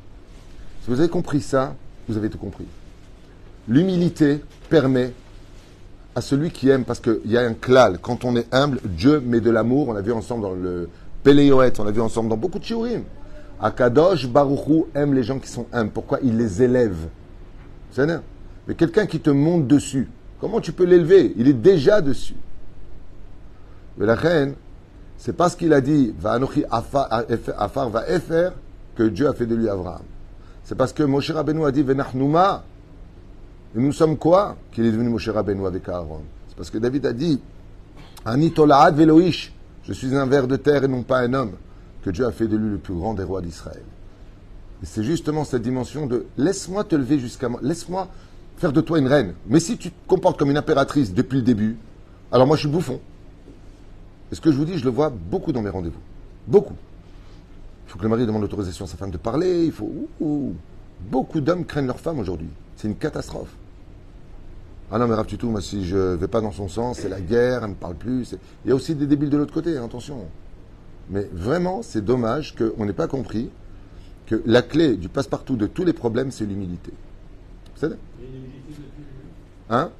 Si 0.82 0.90
vous 0.90 0.98
avez 0.98 1.08
compris 1.08 1.40
ça, 1.40 1.74
vous 2.08 2.16
avez 2.16 2.28
tout 2.28 2.38
compris. 2.38 2.66
L'humilité 3.68 4.42
permet 4.68 5.12
à 6.14 6.20
celui 6.20 6.50
qui 6.50 6.68
aime, 6.68 6.84
parce 6.84 7.00
qu'il 7.00 7.20
y 7.26 7.38
a 7.38 7.42
un 7.42 7.54
klal, 7.54 7.98
quand 8.00 8.24
on 8.24 8.36
est 8.36 8.52
humble, 8.52 8.80
Dieu 8.84 9.20
met 9.20 9.40
de 9.40 9.50
l'amour, 9.50 9.88
on 9.88 9.92
l'a 9.92 10.02
vu 10.02 10.12
ensemble 10.12 10.42
dans 10.42 10.52
le 10.52 10.90
Péléoët, 11.22 11.78
on 11.80 11.84
l'a 11.84 11.92
vu 11.92 12.00
ensemble 12.00 12.28
dans 12.28 12.36
beaucoup 12.36 12.58
de 12.58 12.64
shiurim. 12.64 13.04
Akadosh 13.60 14.28
Baruchou 14.28 14.88
aime 14.94 15.14
les 15.14 15.22
gens 15.22 15.38
qui 15.38 15.48
sont 15.48 15.66
humbles. 15.72 15.92
Pourquoi? 15.92 16.18
Il 16.22 16.36
les 16.36 16.62
élève. 16.62 16.96
C'est 17.92 18.06
Mais 18.66 18.74
quelqu'un 18.74 19.06
qui 19.06 19.20
te 19.20 19.30
monte 19.30 19.68
dessus, 19.68 20.08
comment 20.40 20.60
tu 20.60 20.72
peux 20.72 20.84
l'élever? 20.84 21.32
Il 21.36 21.46
est 21.46 21.52
déjà 21.52 22.00
dessus. 22.00 22.34
Mais 23.98 24.06
la 24.06 24.14
reine, 24.14 24.54
c'est 25.18 25.34
parce 25.34 25.54
qu'il 25.54 25.72
a 25.72 25.80
dit 25.80 26.14
va 26.18 26.38
afar 26.70 27.90
va 27.90 28.08
efer 28.08 28.50
que 28.96 29.04
Dieu 29.04 29.28
a 29.28 29.32
fait 29.32 29.46
de 29.46 29.54
lui 29.54 29.68
Abraham. 29.68 30.02
C'est 30.64 30.74
parce 30.74 30.92
que 30.92 31.02
Moshe 31.02 31.30
Rabbeinu 31.30 31.64
a 31.64 31.70
dit 31.70 31.82
venachnouma. 31.82 32.64
Et 33.74 33.80
nous 33.80 33.92
sommes 33.92 34.16
quoi 34.16 34.56
Qu'il 34.70 34.84
est 34.86 34.92
devenu 34.92 35.08
Moshe 35.08 35.28
Rabbeinu 35.28 35.66
avec 35.66 35.88
Aaron. 35.88 36.20
C'est 36.48 36.56
parce 36.56 36.70
que 36.70 36.78
David 36.78 37.06
a 37.06 37.12
dit 37.12 37.40
Anitolaad 38.24 38.94
veloish. 38.94 39.52
Je 39.84 39.92
suis 39.92 40.14
un 40.14 40.26
ver 40.26 40.46
de 40.46 40.56
terre 40.56 40.84
et 40.84 40.88
non 40.88 41.02
pas 41.02 41.20
un 41.20 41.34
homme. 41.34 41.52
Que 42.04 42.10
Dieu 42.10 42.26
a 42.26 42.32
fait 42.32 42.48
de 42.48 42.56
lui 42.56 42.70
le 42.70 42.78
plus 42.78 42.94
grand 42.94 43.14
des 43.14 43.22
rois 43.22 43.40
d'Israël. 43.40 43.82
Et 44.82 44.86
c'est 44.86 45.04
justement 45.04 45.44
cette 45.44 45.62
dimension 45.62 46.06
de 46.06 46.26
laisse-moi 46.36 46.84
te 46.84 46.96
lever 46.96 47.18
jusqu'à 47.18 47.48
moi, 47.48 47.60
laisse-moi 47.62 48.08
faire 48.56 48.72
de 48.72 48.80
toi 48.80 48.98
une 48.98 49.06
reine. 49.06 49.34
Mais 49.46 49.60
si 49.60 49.76
tu 49.76 49.90
te 49.90 50.08
comportes 50.08 50.38
comme 50.38 50.50
une 50.50 50.56
impératrice 50.56 51.14
depuis 51.14 51.36
le 51.36 51.42
début, 51.42 51.76
alors 52.32 52.46
moi 52.46 52.56
je 52.56 52.62
suis 52.62 52.68
bouffon. 52.68 53.00
Et 54.32 54.34
ce 54.34 54.40
que 54.40 54.50
je 54.50 54.56
vous 54.56 54.64
dis, 54.64 54.78
je 54.78 54.84
le 54.84 54.90
vois 54.90 55.10
beaucoup 55.10 55.52
dans 55.52 55.60
mes 55.62 55.68
rendez-vous. 55.70 56.00
Beaucoup. 56.48 56.74
Il 57.86 57.90
faut 57.90 57.98
que 57.98 58.02
le 58.02 58.08
mari 58.08 58.24
demande 58.26 58.40
l'autorisation 58.42 58.86
à 58.86 58.88
sa 58.88 58.96
femme 58.96 59.10
de 59.10 59.18
parler. 59.18 59.66
Il 59.66 59.72
faut. 59.72 59.84
ouh, 59.84 60.08
ouh. 60.24 60.54
Beaucoup 61.10 61.40
d'hommes 61.40 61.66
craignent 61.66 61.86
leur 61.86 62.00
femme 62.00 62.18
aujourd'hui. 62.18 62.48
C'est 62.76 62.88
une 62.88 62.96
catastrophe. 62.96 63.54
Ah 64.90 64.98
non, 64.98 65.06
mais 65.06 65.14
Rav 65.14 65.26
Tutou, 65.26 65.50
moi, 65.50 65.60
si 65.60 65.84
je 65.84 65.96
vais 65.96 66.28
pas 66.28 66.40
dans 66.40 66.52
son 66.52 66.68
sens, 66.68 66.98
c'est 67.00 67.08
la 67.08 67.20
guerre, 67.20 67.64
elle 67.64 67.70
ne 67.70 67.74
parle 67.74 67.94
plus. 67.94 68.24
c'est- 68.24 68.38
Il 68.64 68.68
y 68.68 68.72
a 68.72 68.74
aussi 68.74 68.94
des 68.94 69.06
débiles 69.06 69.30
de 69.30 69.36
l'autre 69.36 69.52
côté, 69.52 69.76
hein, 69.76 69.84
attention. 69.84 70.18
Mais 71.10 71.28
vraiment, 71.32 71.82
c'est 71.82 72.02
dommage 72.04 72.54
qu'on 72.54 72.84
n'ait 72.86 72.92
pas 72.92 73.08
compris 73.08 73.50
que 74.26 74.40
la 74.46 74.62
clé 74.62 74.96
du 74.96 75.08
passe-partout 75.08 75.56
de 75.56 75.66
tous 75.66 75.84
les 75.84 75.92
problèmes, 75.92 76.30
c'est 76.30 76.44
l'humilité. 76.46 76.92
Vous 77.74 77.80
savez? 77.80 77.96
Hein? 79.70 79.90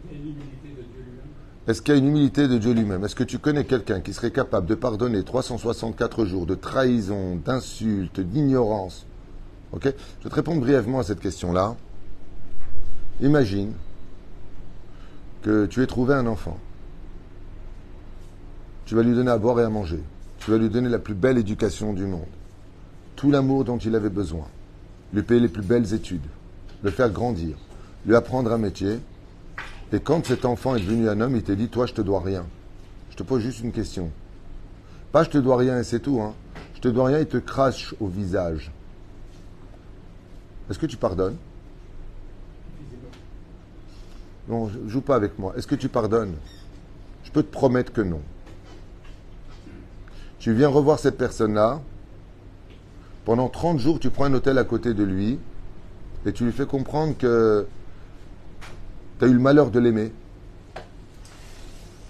Est-ce 1.69 1.81
qu'il 1.81 1.95
y 1.95 1.97
a 1.97 2.01
une 2.01 2.09
humilité 2.09 2.49
de 2.49 2.59
Dieu 2.59 2.73
lui-même? 2.73 3.05
Est-ce 3.05 3.15
que 3.15 3.23
tu 3.23 3.39
connais 3.39 3.65
quelqu'un 3.65 4.01
qui 4.01 4.13
serait 4.13 4.33
capable 4.33 4.67
de 4.67 4.75
pardonner 4.75 5.23
364 5.23 6.25
jours 6.25 6.45
de 6.45 6.57
trahison, 6.57 7.37
d'insultes, 7.37 8.21
d'ignorance? 8.21 9.07
Ok? 9.73 9.85
Je 9.85 10.25
vais 10.25 10.31
te 10.31 10.35
répondre 10.35 10.61
brièvement 10.61 10.99
à 10.99 11.05
cette 11.05 11.21
question-là. 11.21 11.77
Imagine 13.21 13.73
que 15.43 15.67
tu 15.67 15.83
aies 15.83 15.87
trouvé 15.87 16.15
un 16.15 16.27
enfant. 16.27 16.59
Tu 18.85 18.97
vas 18.97 19.05
lui 19.05 19.15
donner 19.15 19.31
à 19.31 19.39
boire 19.39 19.61
et 19.61 19.65
à 19.65 19.69
manger. 19.69 20.01
Tu 20.39 20.51
vas 20.51 20.59
lui 20.59 20.69
donner 20.69 20.89
la 20.89 20.99
plus 20.99 21.15
belle 21.15 21.39
éducation 21.39 21.93
du 21.93 22.05
monde. 22.05 22.27
Tout 23.15 23.31
l'amour 23.31 23.65
dont 23.65 23.79
il 23.79 23.95
avait 23.95 24.11
besoin. 24.11 24.47
Lui 25.13 25.23
payer 25.23 25.41
les 25.41 25.49
plus 25.49 25.63
belles 25.63 25.95
études. 25.95 26.27
Le 26.83 26.91
faire 26.91 27.11
grandir. 27.11 27.57
Lui 28.05 28.17
apprendre 28.17 28.53
un 28.53 28.59
métier. 28.59 28.99
Et 29.93 30.01
quand 30.01 30.27
cet 30.27 30.45
enfant 30.45 30.75
est 30.75 30.81
devenu 30.81 31.09
un 31.09 31.21
homme, 31.21 31.37
il 31.37 31.43
t'a 31.43 31.55
dit, 31.55 31.69
toi, 31.69 31.87
je 31.87 31.93
te 31.93 32.01
dois 32.01 32.21
rien. 32.21 32.47
Je 33.11 33.17
te 33.17 33.23
pose 33.23 33.43
juste 33.43 33.61
une 33.61 33.73
question. 33.73 34.11
Pas 35.13 35.25
je 35.25 35.29
te 35.29 35.39
dois 35.39 35.59
rien 35.59 35.79
et 35.79 35.85
c'est 35.85 36.01
tout. 36.01 36.21
Hein. 36.23 36.35
Je 36.75 36.81
te 36.81 36.89
dois 36.89 37.07
rien, 37.09 37.19
il 37.19 37.27
te 37.27 37.37
crache 37.37 37.95
au 38.01 38.07
visage. 38.07 38.73
Est-ce 40.71 40.79
que 40.79 40.87
tu 40.87 40.97
pardonnes? 40.97 41.37
Non, 44.49 44.71
joue 44.89 45.03
pas 45.03 45.17
avec 45.17 45.39
moi. 45.39 45.53
Est-ce 45.57 45.67
que 45.67 45.75
tu 45.75 45.91
pardonnes? 45.91 46.35
Je 47.25 47.31
peux 47.31 47.43
te 47.43 47.53
promettre 47.53 47.93
que 47.93 48.01
non. 48.01 48.23
Tu 50.39 50.55
viens 50.55 50.69
revoir 50.69 50.99
cette 50.99 51.19
personne-là. 51.19 51.81
Pendant 53.27 53.49
30 53.49 53.79
jours, 53.79 54.01
tu 54.01 54.09
prends 54.09 54.25
un 54.25 54.35
hôtel 54.35 54.57
à 54.57 54.65
côté 54.65 54.95
de 54.95 55.05
lui 55.05 55.39
et 56.25 56.33
tu 56.33 56.45
lui 56.45 56.53
fais 56.53 56.67
comprendre 56.67 57.17
que 57.17 57.67
tu 59.23 59.29
as 59.29 59.31
eu 59.31 59.35
le 59.35 59.41
malheur 59.41 59.71
de 59.71 59.79
l'aimer. 59.79 60.11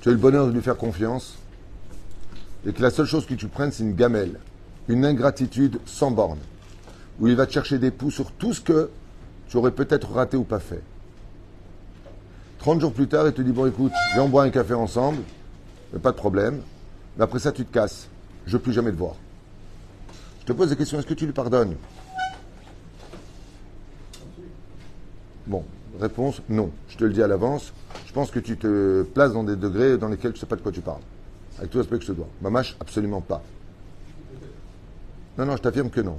Tu 0.01 0.09
as 0.09 0.13
eu 0.13 0.15
le 0.15 0.21
bonheur 0.21 0.47
de 0.47 0.53
lui 0.53 0.63
faire 0.63 0.79
confiance. 0.79 1.37
Et 2.67 2.73
que 2.73 2.81
la 2.81 2.91
seule 2.91 3.05
chose 3.05 3.27
que 3.27 3.35
tu 3.35 3.49
prennes, 3.49 3.71
c'est 3.71 3.83
une 3.83 3.95
gamelle. 3.95 4.41
Une 4.89 5.05
ingratitude 5.05 5.79
sans 5.85 6.11
borne. 6.11 6.39
Où 7.21 7.29
il 7.29 7.37
va 7.37 7.45
te 7.45 7.53
chercher 7.53 7.79
des 7.79 7.91
poux 7.91 8.11
sur 8.11 8.33
tout 8.33 8.55
ce 8.55 8.63
que 8.63 8.89
tu 9.51 9.59
aurais 9.59 9.73
peut-être 9.73 10.11
raté 10.11 10.39
ou 10.39 10.45
pas 10.45 10.59
fait. 10.59 10.83
30 12.61 12.81
jours 12.81 12.95
plus 12.95 13.09
tard, 13.09 13.27
il 13.27 13.35
te 13.35 13.43
dit 13.43 13.53
Bon, 13.53 13.67
écoute, 13.67 13.93
viens, 14.15 14.23
on 14.23 14.31
boit 14.31 14.45
un 14.45 14.51
café 14.51 14.73
ensemble. 14.73 15.19
Mais 15.93 15.99
pas 15.99 16.13
de 16.13 16.17
problème. 16.17 16.63
Mais 17.19 17.25
après 17.25 17.41
ça, 17.41 17.53
tu 17.53 17.67
te 17.67 17.73
casses. 17.75 18.09
Je 18.47 18.53
veux 18.53 18.63
plus 18.63 18.73
jamais 18.73 18.91
te 18.91 18.97
voir. 18.97 19.17
Je 20.41 20.47
te 20.47 20.53
pose 20.55 20.71
la 20.71 20.77
question 20.77 20.99
est-ce 20.99 21.07
que 21.07 21.13
tu 21.13 21.27
lui 21.27 21.35
pardonnes? 21.35 21.77
Bon, 25.47 25.63
réponse 26.03 26.43
non. 26.49 26.71
Je 26.89 26.97
te 26.97 27.05
le 27.05 27.13
dis 27.13 27.23
à 27.23 27.27
l'avance. 27.27 27.73
Je 28.07 28.13
pense 28.13 28.31
que 28.31 28.39
tu 28.39 28.57
te 28.57 29.03
places 29.03 29.33
dans 29.33 29.45
des 29.45 29.57
degrés 29.57 29.97
dans 29.97 30.09
lesquels 30.09 30.33
tu 30.33 30.37
ne 30.37 30.41
sais 30.41 30.47
pas 30.47 30.57
de 30.57 30.63
quoi 30.63 30.73
tu 30.73 30.81
parles. 30.81 31.01
Avec 31.59 31.71
tout 31.71 31.79
respect 31.79 31.97
que 31.97 32.03
je 32.03 32.13
te 32.13 32.17
dois. 32.17 32.29
Mamache, 32.41 32.77
absolument 32.81 33.21
pas. 33.21 33.43
Non, 35.39 35.47
non, 35.47 35.57
je 35.57 35.63
t'affirme 35.63 35.91
que 35.91 36.01
non. 36.01 36.19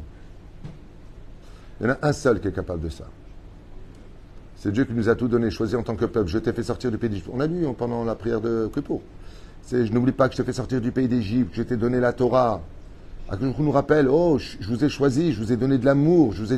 Il 1.80 1.88
y 1.88 1.90
en 1.90 1.94
a 1.94 1.98
un 2.02 2.14
seul 2.14 2.40
qui 2.40 2.48
est 2.48 2.54
capable 2.54 2.82
de 2.82 2.90
ça. 2.90 3.06
C'est 4.56 4.72
Dieu 4.72 4.86
qui 4.86 4.94
nous 4.94 5.10
a 5.10 5.16
tout 5.16 5.28
donné, 5.28 5.52
choisi 5.52 5.76
en 5.76 5.84
tant 5.84 5.96
que 5.96 6.06
peuple. 6.06 6.30
Je 6.30 6.38
t'ai 6.38 6.54
fait 6.54 6.64
sortir 6.64 6.90
du 6.90 6.98
pays 6.98 7.10
d'Égypte. 7.10 7.30
On 7.34 7.40
a 7.40 7.48
lu 7.48 7.68
hein, 7.68 7.76
pendant 7.78 8.04
la 8.06 8.16
prière 8.16 8.40
de 8.40 8.70
Kippour. 8.74 9.02
C'est, 9.62 9.86
je 9.86 9.94
n'oublie 9.94 10.14
pas 10.14 10.30
que 10.30 10.36
je 10.36 10.42
t'ai 10.42 10.46
fait 10.46 10.54
sortir 10.54 10.80
du 10.80 10.92
pays 10.92 11.08
d'Égypte, 11.08 11.52
que 11.52 11.58
je 11.58 11.64
t'ai 11.64 11.78
donné 11.78 12.00
la 12.00 12.14
Torah. 12.14 12.62
Akadosh 13.30 13.58
nous 13.60 13.72
rappelle, 13.72 14.08
oh, 14.10 14.38
je 14.38 14.68
vous 14.68 14.84
ai 14.84 14.90
choisi, 14.90 15.34
je 15.34 15.42
vous 15.42 15.52
ai 15.52 15.58
donné 15.58 15.78
de 15.78 15.86
l'amour, 15.86 16.34
je 16.34 16.44
vous 16.44 16.54
ai 16.54 16.58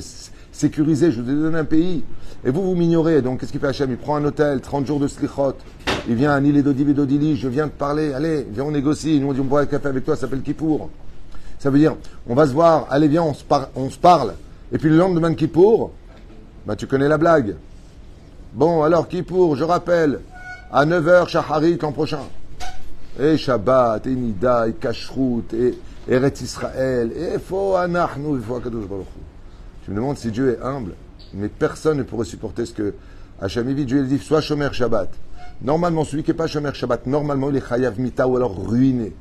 sécurisé, 0.51 1.11
je 1.11 1.21
vous 1.21 1.29
ai 1.29 1.35
donné 1.35 1.59
un 1.59 1.65
pays. 1.65 2.03
Et 2.43 2.49
vous, 2.49 2.63
vous 2.63 2.75
m'ignorez. 2.75 3.21
Donc, 3.21 3.39
qu'est-ce 3.39 3.51
qu'il 3.51 3.61
fait 3.61 3.67
Hachem? 3.67 3.91
Il 3.91 3.97
prend 3.97 4.15
un 4.15 4.25
hôtel, 4.25 4.61
30 4.61 4.85
jours 4.85 4.99
de 4.99 5.07
slichot. 5.07 5.55
Il 6.07 6.15
vient 6.15 6.31
à 6.31 6.39
Nil 6.39 6.61
Dodili, 6.63 7.35
je 7.35 7.47
viens 7.47 7.67
te 7.67 7.77
parler, 7.77 8.13
allez, 8.13 8.45
viens, 8.51 8.63
on 8.63 8.71
négocie. 8.71 9.19
Nous, 9.19 9.27
on 9.27 9.33
dit, 9.33 9.39
on 9.41 9.45
boit 9.45 9.61
un 9.61 9.65
café 9.65 9.87
avec 9.87 10.05
toi, 10.05 10.15
ça 10.15 10.21
s'appelle 10.21 10.41
Kippour. 10.41 10.89
Ça 11.59 11.69
veut 11.69 11.79
dire, 11.79 11.95
on 12.27 12.35
va 12.35 12.47
se 12.47 12.53
voir, 12.53 12.87
allez, 12.89 13.07
viens, 13.07 13.23
on 13.23 13.33
se, 13.33 13.97
parle. 13.97 14.33
Et 14.71 14.77
puis 14.77 14.89
le 14.89 14.97
lendemain 14.97 15.31
de 15.31 15.35
Kippour, 15.35 15.91
bah, 16.65 16.75
tu 16.75 16.87
connais 16.87 17.07
la 17.07 17.17
blague. 17.17 17.55
Bon, 18.53 18.83
alors 18.83 19.07
Kippour, 19.07 19.55
je 19.55 19.63
rappelle, 19.63 20.19
à 20.71 20.85
9h, 20.85 21.27
Shaharit 21.27 21.77
l'an 21.81 21.91
prochain. 21.91 22.19
Et 23.19 23.37
Shabbat, 23.37 24.05
et 24.05 24.11
Nida, 24.11 24.67
et 24.67 24.73
Kashrut, 24.73 25.53
et 25.53 25.75
Eretz 26.07 26.41
Israël, 26.41 27.11
et 27.15 27.39
Fo 27.39 27.75
Anachnu, 27.75 28.37
et 28.37 28.41
Fo 28.41 28.55
Akadosh. 28.55 28.85
Tu 29.83 29.91
me 29.91 29.95
demandes 29.95 30.17
si 30.17 30.31
Dieu 30.31 30.51
est 30.53 30.61
humble, 30.61 30.93
mais 31.33 31.49
personne 31.49 31.97
ne 31.97 32.03
pourrait 32.03 32.25
supporter 32.25 32.65
ce 32.65 32.73
que 32.73 32.93
Hachem 33.41 33.73
dit. 33.73 33.85
Dieu 33.85 33.99
il 33.99 34.07
dit, 34.07 34.19
sois 34.19 34.41
Shomer 34.41 34.69
Shabbat. 34.71 35.09
Normalement, 35.61 36.03
celui 36.03 36.23
qui 36.23 36.31
n'est 36.31 36.37
pas 36.37 36.47
Shomer 36.47 36.73
Shabbat, 36.73 37.07
normalement, 37.07 37.49
il 37.49 37.57
est 37.57 37.67
Chayav 37.67 37.99
Mita 37.99 38.27
ou 38.27 38.35
alors 38.35 38.55
ruiné. 38.67 39.13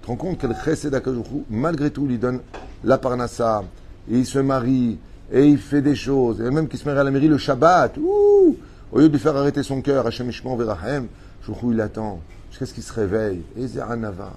Tu 0.00 0.02
te 0.02 0.06
rends 0.08 0.16
compte 0.16 0.38
quel 0.38 0.54
chesed 0.54 0.94
Hu, 0.94 1.44
malgré 1.48 1.90
tout, 1.90 2.06
lui 2.06 2.18
donne 2.18 2.40
la 2.82 2.98
parnassa, 2.98 3.64
et 4.10 4.18
il 4.18 4.26
se 4.26 4.38
marie, 4.38 4.98
et 5.32 5.46
il 5.46 5.58
fait 5.58 5.80
des 5.80 5.94
choses, 5.94 6.40
et 6.40 6.50
même 6.50 6.68
qu'il 6.68 6.78
se 6.78 6.84
marie 6.84 6.98
à 6.98 7.04
la 7.04 7.10
mairie 7.10 7.28
le 7.28 7.38
Shabbat, 7.38 7.96
ouh, 7.96 8.56
au 8.92 8.98
lieu 8.98 9.08
de 9.08 9.12
lui 9.14 9.20
faire 9.20 9.36
arrêter 9.36 9.62
son 9.62 9.80
cœur, 9.80 10.06
Hachem 10.06 10.28
Ishmael 10.28 10.58
Verahem, 10.58 11.06
il 11.70 11.80
attend, 11.80 12.20
jusqu'à 12.50 12.66
ce 12.66 12.74
qu'il 12.74 12.82
se 12.82 12.92
réveille, 12.92 13.42
et 13.56 13.66
Zeranava. 13.66 14.32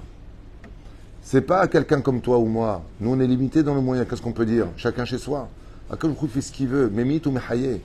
C'est 1.30 1.42
pas 1.42 1.68
quelqu'un 1.68 2.00
comme 2.00 2.22
toi 2.22 2.38
ou 2.38 2.46
moi. 2.46 2.84
Nous, 3.02 3.12
on 3.12 3.20
est 3.20 3.28
limité 3.28 3.62
dans 3.62 3.76
le 3.76 3.82
moyen. 3.82 4.06
Qu'est-ce 4.06 4.22
qu'on 4.22 4.32
peut 4.32 4.46
dire? 4.46 4.68
Chacun 4.78 5.04
chez 5.04 5.18
soi. 5.18 5.50
Akadosh 5.92 6.30
fait 6.30 6.40
ce 6.40 6.54
qu'il 6.54 6.70
veut. 6.70 6.90
Mémit 6.90 7.22
ou 7.26 7.32
Mehaye. 7.32 7.82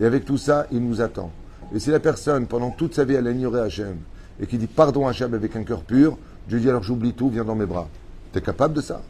Et 0.00 0.06
avec 0.06 0.24
tout 0.24 0.38
ça, 0.38 0.66
il 0.72 0.80
nous 0.80 1.02
attend. 1.02 1.30
Et 1.74 1.78
si 1.78 1.90
la 1.90 2.00
personne, 2.00 2.46
pendant 2.46 2.70
toute 2.70 2.94
sa 2.94 3.04
vie, 3.04 3.16
elle 3.16 3.26
a 3.26 3.32
ignoré 3.32 3.60
Hachem, 3.60 3.98
et 4.40 4.46
qui 4.46 4.56
dit 4.56 4.66
pardon 4.66 5.06
à 5.06 5.10
Hachem 5.10 5.34
avec 5.34 5.54
un 5.56 5.62
cœur 5.62 5.82
pur, 5.82 6.16
Dieu 6.48 6.58
dit 6.58 6.70
alors 6.70 6.82
j'oublie 6.82 7.12
tout, 7.12 7.28
viens 7.28 7.44
dans 7.44 7.54
mes 7.54 7.66
bras. 7.66 7.86
T'es 8.32 8.40
capable 8.40 8.72
de 8.72 8.80
ça? 8.80 9.02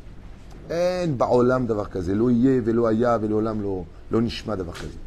En 0.68 1.06
ba'olam 1.06 1.64
davar 1.64 1.90
kaze. 1.90 2.10
Lo 2.10 2.30
yeh 2.30 2.58
velo 2.58 2.86
olam 2.88 3.62
lo, 3.62 4.20
nishma 4.20 4.56
davar 4.56 4.74
kaze. 4.74 4.98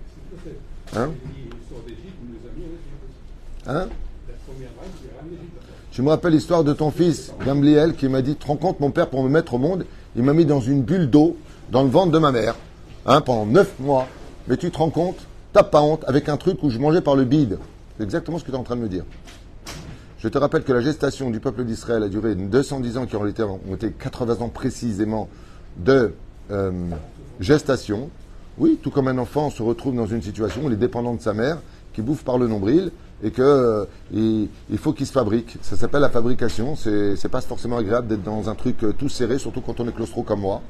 Hein? 0.96 1.12
Hein? 3.68 3.90
Je 5.98 6.04
me 6.04 6.10
rappelle 6.10 6.34
l'histoire 6.34 6.64
de 6.64 6.74
ton 6.74 6.92
fils, 6.92 7.34
Gamliel, 7.44 7.96
qui 7.96 8.08
m'a 8.08 8.22
dit, 8.22 8.36
te 8.36 8.46
rends 8.46 8.56
compte, 8.56 8.80
mon 8.80 8.92
père, 8.92 9.10
pour 9.10 9.24
me 9.24 9.30
mettre 9.30 9.56
au 9.56 9.58
monde, 9.58 9.84
il 10.16 10.22
m'a 10.22 10.34
mis 10.34 10.46
dans 10.46 10.60
une 10.60 10.84
bulle 10.84 11.10
d'eau 11.10 11.36
dans 11.72 11.82
le 11.82 11.90
ventre 11.90 12.12
de 12.12 12.20
ma 12.20 12.32
mère, 12.32 12.56
hein, 13.08 13.20
pendant 13.20 13.48
neuf 13.48 13.74
mois. 13.80 14.08
Mais 14.48 14.58
tu 14.58 14.70
te 14.70 14.78
rends 14.78 14.92
compte, 14.92 15.18
t'as 15.54 15.64
pas 15.64 15.82
honte, 15.82 16.04
avec 16.06 16.30
un 16.30 16.38
truc 16.38 16.62
où 16.62 16.70
je 16.70 16.78
mangeais 16.78 17.02
par 17.02 17.16
le 17.16 17.24
bide. 17.24 17.58
C'est 17.98 18.04
exactement 18.04 18.38
ce 18.38 18.44
que 18.44 18.52
tu 18.52 18.56
es 18.56 18.60
en 18.60 18.64
train 18.64 18.76
de 18.76 18.82
me 18.82 18.88
dire. 18.88 19.06
Je 20.20 20.28
te 20.28 20.38
rappelle 20.38 20.62
que 20.62 20.72
la 20.72 20.82
gestation 20.82 21.32
du 21.32 21.40
peuple 21.40 21.64
d'Israël 21.64 22.04
a 22.04 22.10
duré 22.10 22.36
210 22.36 22.98
ans, 23.00 23.08
qui 23.08 23.16
ont 23.16 23.26
été, 23.26 23.42
ont 23.42 23.74
été 23.74 23.90
80 23.90 24.42
ans 24.42 24.50
précisément 24.50 25.30
de 25.78 26.14
euh, 26.52 26.72
gestation. 27.40 28.12
Oui, 28.60 28.78
tout 28.84 28.92
comme 28.92 29.08
un 29.08 29.18
enfant 29.18 29.50
se 29.50 29.64
retrouve 29.64 29.96
dans 29.96 30.06
une 30.06 30.22
situation 30.22 30.62
où 30.62 30.68
il 30.68 30.74
est 30.74 30.76
dépendant 30.76 31.16
de 31.16 31.22
sa 31.22 31.34
mère, 31.34 31.58
qui 31.94 32.04
bouffe 32.04 32.24
par 32.24 32.38
le 32.38 32.48
nombril, 32.48 32.92
et 33.24 33.32
que 33.32 33.42
euh, 33.42 33.86
il, 34.14 34.78
faut 34.78 34.94
qu'il 34.94 35.08
se 35.08 35.12
fabrique. 35.12 35.58
Ça 35.62 35.76
s'appelle 35.76 36.02
la 36.02 36.10
fabrication. 36.10 36.76
C'est 36.76 37.16
c'est 37.16 37.30
pas 37.30 37.42
forcément 37.42 37.78
agréable 37.78 38.08
d'être 38.08 38.24
dans 38.24 38.50
un 38.50 38.56
truc 38.56 38.84
euh, 38.84 38.94
tout 38.94 39.10
serré, 39.10 39.40
surtout 39.40 39.62
quand 39.62 39.80
on 39.80 39.88
est 39.88 39.92
claustro 39.96 40.24
comme 40.24 40.42
moi. 40.42 40.62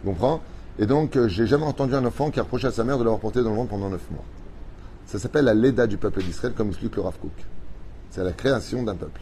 Tu 0.00 0.08
comprends? 0.08 0.40
Et 0.78 0.86
donc, 0.86 1.16
euh, 1.16 1.28
j'ai 1.28 1.46
jamais 1.46 1.64
entendu 1.64 1.94
un 1.94 2.04
enfant 2.04 2.30
qui 2.30 2.40
a 2.40 2.44
reproché 2.44 2.66
à 2.66 2.72
sa 2.72 2.84
mère 2.84 2.98
de 2.98 3.04
l'avoir 3.04 3.20
porté 3.20 3.42
dans 3.42 3.50
le 3.50 3.56
ventre 3.56 3.70
pendant 3.70 3.90
neuf 3.90 4.08
mois. 4.10 4.24
Ça 5.06 5.18
s'appelle 5.18 5.44
la 5.44 5.54
Leda 5.54 5.86
du 5.86 5.98
peuple 5.98 6.22
d'Israël, 6.22 6.54
comme 6.56 6.68
explique 6.68 6.96
le 6.96 7.02
Rav 7.02 7.18
Kook. 7.20 7.32
C'est 8.10 8.24
la 8.24 8.32
création 8.32 8.82
d'un 8.82 8.94
peuple. 8.94 9.20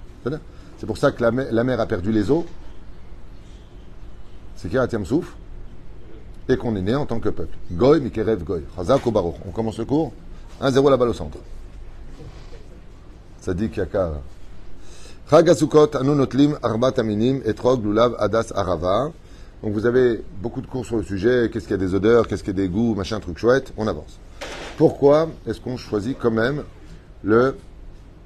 C'est 0.78 0.86
pour 0.86 0.98
ça 0.98 1.12
que 1.12 1.22
la, 1.22 1.30
mer 1.64 1.80
a 1.80 1.86
perdu 1.86 2.12
les 2.12 2.30
eaux. 2.30 2.46
C'est 4.56 4.68
Kirat 4.68 4.88
Souf. 5.04 5.36
Et 6.48 6.56
qu'on 6.56 6.74
est 6.76 6.82
né 6.82 6.94
en 6.94 7.06
tant 7.06 7.20
que 7.20 7.28
peuple. 7.28 7.56
Goy, 7.72 8.00
Mikerev, 8.00 8.42
Goy. 8.44 8.62
Chazak 8.76 9.08
Baruch. 9.10 9.36
On 9.46 9.50
commence 9.50 9.78
le 9.78 9.84
cours 9.84 10.12
1-0 10.60 10.90
la 10.90 10.96
balle 10.96 11.08
au 11.08 11.14
centre. 11.14 11.38
Arbat 16.62 16.98
aminim, 16.98 17.40
etrog, 17.44 17.84
lulav, 17.84 18.14
adas, 18.18 18.52
arava. 18.54 19.12
Donc 19.62 19.74
vous 19.74 19.84
avez 19.84 20.22
beaucoup 20.40 20.62
de 20.62 20.66
cours 20.66 20.86
sur 20.86 20.96
le 20.96 21.02
sujet, 21.02 21.50
qu'est-ce 21.52 21.64
qu'il 21.64 21.72
y 21.72 21.74
a 21.74 21.86
des 21.86 21.94
odeurs, 21.94 22.26
qu'est-ce 22.26 22.42
qu'il 22.42 22.56
y 22.56 22.60
a 22.60 22.62
des 22.62 22.68
goûts, 22.68 22.94
machin, 22.94 23.20
truc 23.20 23.38
chouette, 23.38 23.72
on 23.76 23.86
avance. 23.86 24.18
Pourquoi 24.78 25.28
est-ce 25.46 25.60
qu'on 25.60 25.76
choisit 25.76 26.16
quand 26.18 26.30
même 26.30 26.62
le 27.22 27.56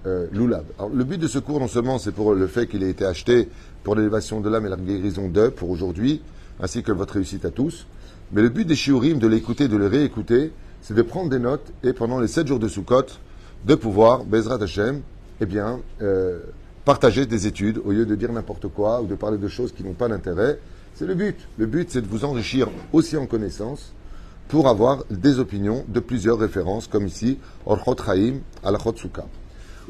euh, 0.07 0.29
lulav? 0.31 0.65
Alors 0.79 0.93
le 0.95 1.03
but 1.03 1.19
de 1.19 1.27
ce 1.27 1.41
cours, 1.41 1.59
non 1.59 1.67
seulement 1.67 1.99
c'est 1.99 2.13
pour 2.13 2.35
le 2.35 2.47
fait 2.47 2.69
qu'il 2.69 2.85
ait 2.85 2.91
été 2.91 3.05
acheté 3.05 3.49
pour 3.83 3.97
l'élévation 3.97 4.41
de 4.41 4.49
l'âme 4.49 4.67
et 4.67 4.69
la 4.69 4.77
guérison 4.77 5.29
d'eux 5.29 5.51
pour 5.51 5.71
aujourd'hui, 5.71 6.23
ainsi 6.61 6.85
que 6.85 6.93
votre 6.93 7.15
réussite 7.15 7.45
à 7.45 7.51
tous, 7.51 7.87
mais 8.33 8.41
le 8.41 8.49
but 8.49 8.65
des 8.65 8.77
shiurim, 8.77 9.19
de 9.19 9.27
l'écouter, 9.27 9.67
de 9.67 9.77
le 9.77 9.89
réécouter, 9.89 10.53
c'est 10.83 10.95
de 10.95 11.03
prendre 11.03 11.31
des 11.31 11.41
notes 11.41 11.73
et 11.83 11.93
pendant 11.93 12.21
les 12.21 12.29
sept 12.29 12.47
jours 12.47 12.61
de 12.61 12.69
Sukkot, 12.69 13.07
de 13.65 13.75
pouvoir, 13.75 14.25
Bezrat 14.25 14.63
Hashem, 14.63 15.01
eh 15.41 15.47
bien, 15.47 15.81
euh, 16.03 16.41
partager 16.85 17.27
des 17.27 17.47
études 17.47 17.81
au 17.85 17.93
lieu 17.93 18.07
de 18.07 18.15
dire 18.15 18.33
n'importe 18.33 18.69
quoi 18.69 19.01
ou 19.01 19.07
de 19.07 19.15
parler 19.15 19.39
de 19.39 19.49
choses 19.49 19.73
qui 19.73 19.83
n'ont 19.83 19.95
pas 19.95 20.09
d'intérêt. 20.09 20.59
C'est 20.95 21.07
le 21.07 21.15
but. 21.15 21.37
Le 21.59 21.67
but, 21.67 21.91
c'est 21.91 22.03
de 22.03 22.07
vous 22.07 22.25
enrichir 22.25 22.69
aussi 22.93 23.17
en 23.17 23.27
connaissances 23.27 23.93
pour 24.49 24.69
avoir 24.69 25.05
des 25.11 25.39
opinions 25.39 25.85
de 25.89 26.01
plusieurs 26.01 26.39
références, 26.39 26.87
comme 26.87 27.07
ici, 27.07 27.39
Orchot 27.65 27.97
Chaim, 28.05 28.35
Alachot 28.63 28.95
Sukkah. 28.97 29.27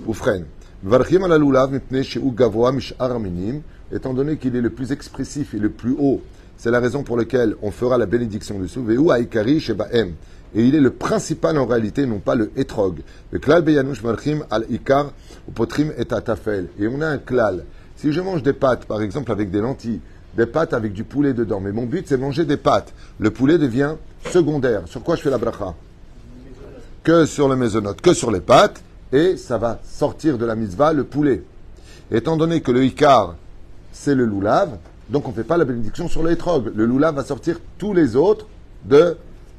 Oufren. 0.07 0.45
Varchim 0.83 1.25
ala 1.25 1.39
lulav 1.39 1.73
mipnei 1.73 2.05
she'u 2.05 2.31
gavoa 2.31 2.73
mish'ar 2.73 3.11
aminim, 3.11 3.63
étant 3.93 4.15
donné 4.15 4.37
qu'il 4.37 4.55
est 4.55 4.61
le 4.61 4.71
plus 4.71 4.93
expressif 4.93 5.55
et 5.55 5.59
le 5.59 5.71
plus 5.71 5.97
haut, 5.99 6.21
c'est 6.57 6.71
la 6.71 6.79
raison 6.79 7.03
pour 7.03 7.17
laquelle 7.17 7.57
on 7.63 7.71
fera 7.71 7.99
la 7.99 8.07
bénédiction 8.07 8.59
dessus. 8.59 8.81
Ve'u 8.81 9.11
ha'ikari 9.11 9.61
she'ba'em. 9.61 10.13
Et 10.55 10.65
il 10.65 10.75
est 10.75 10.81
le 10.81 10.91
principal 10.91 11.59
en 11.59 11.67
réalité, 11.67 12.07
non 12.07 12.21
pas 12.21 12.35
le 12.35 12.53
etrog. 12.57 13.01
Le 13.33 13.39
klal 13.39 13.63
beyanush 13.63 14.03
varchim 14.03 14.45
al 14.51 14.65
ikar 14.71 15.13
potrim 15.55 15.93
et 15.99 16.13
atafel. 16.13 16.69
Et 16.79 16.87
on 16.87 17.01
a 17.01 17.09
un 17.09 17.19
klal. 17.19 17.65
Si 17.97 18.13
je 18.13 18.21
mange 18.21 18.43
des 18.43 18.53
pâtes, 18.53 18.85
par 18.85 19.03
exemple 19.03 19.33
avec 19.33 19.51
des 19.51 19.61
lentilles, 19.61 20.01
des 20.37 20.47
pâtes 20.47 20.73
avec 20.73 20.93
du 20.93 21.05
poulet 21.05 21.33
dedans, 21.33 21.61
mais 21.61 21.73
mon 21.73 21.87
but 21.87 22.07
c'est 22.09 22.17
manger 22.17 22.45
des 22.45 22.57
pâtes, 22.57 22.93
le 23.19 23.31
poulet 23.31 23.59
devient 23.59 23.95
secondaire. 24.31 24.83
Sur 24.87 25.03
quoi 25.03 25.17
je 25.17 25.23
fais 25.23 25.31
la 25.31 25.39
bracha? 25.39 25.75
Que 27.03 27.27
sur 27.27 27.49
le 27.49 27.57
mésonote, 27.57 28.01
que 28.01 28.15
sur 28.15 28.31
les 28.31 28.41
pâtes, 28.41 28.83
et 29.13 29.37
ça 29.37 29.59
va 29.59 29.81
sortir 29.85 30.39
de 30.39 30.45
la 30.45 30.55
mitzvah 30.55 30.93
le 30.93 31.05
poulet. 31.05 31.43
Étant 32.11 32.37
donné 32.37 32.61
que 32.61 32.73
le 32.73 32.85
ikar, 32.85 33.37
c'est 33.93 34.15
le 34.15 34.25
loulav, 34.25 34.77
donc 35.09 35.27
on 35.27 35.31
ne 35.31 35.35
fait 35.35 35.45
pas 35.45 35.57
la 35.57 35.65
bénédiction 35.65 36.09
sur 36.09 36.23
le 36.23 36.33
etrog. 36.33 36.73
Le 36.75 36.87
loulav 36.87 37.17
va 37.17 37.25
sortir 37.25 37.61
tous 37.79 37.93
les 37.93 38.17
autres 38.17 38.47
de 38.85 39.17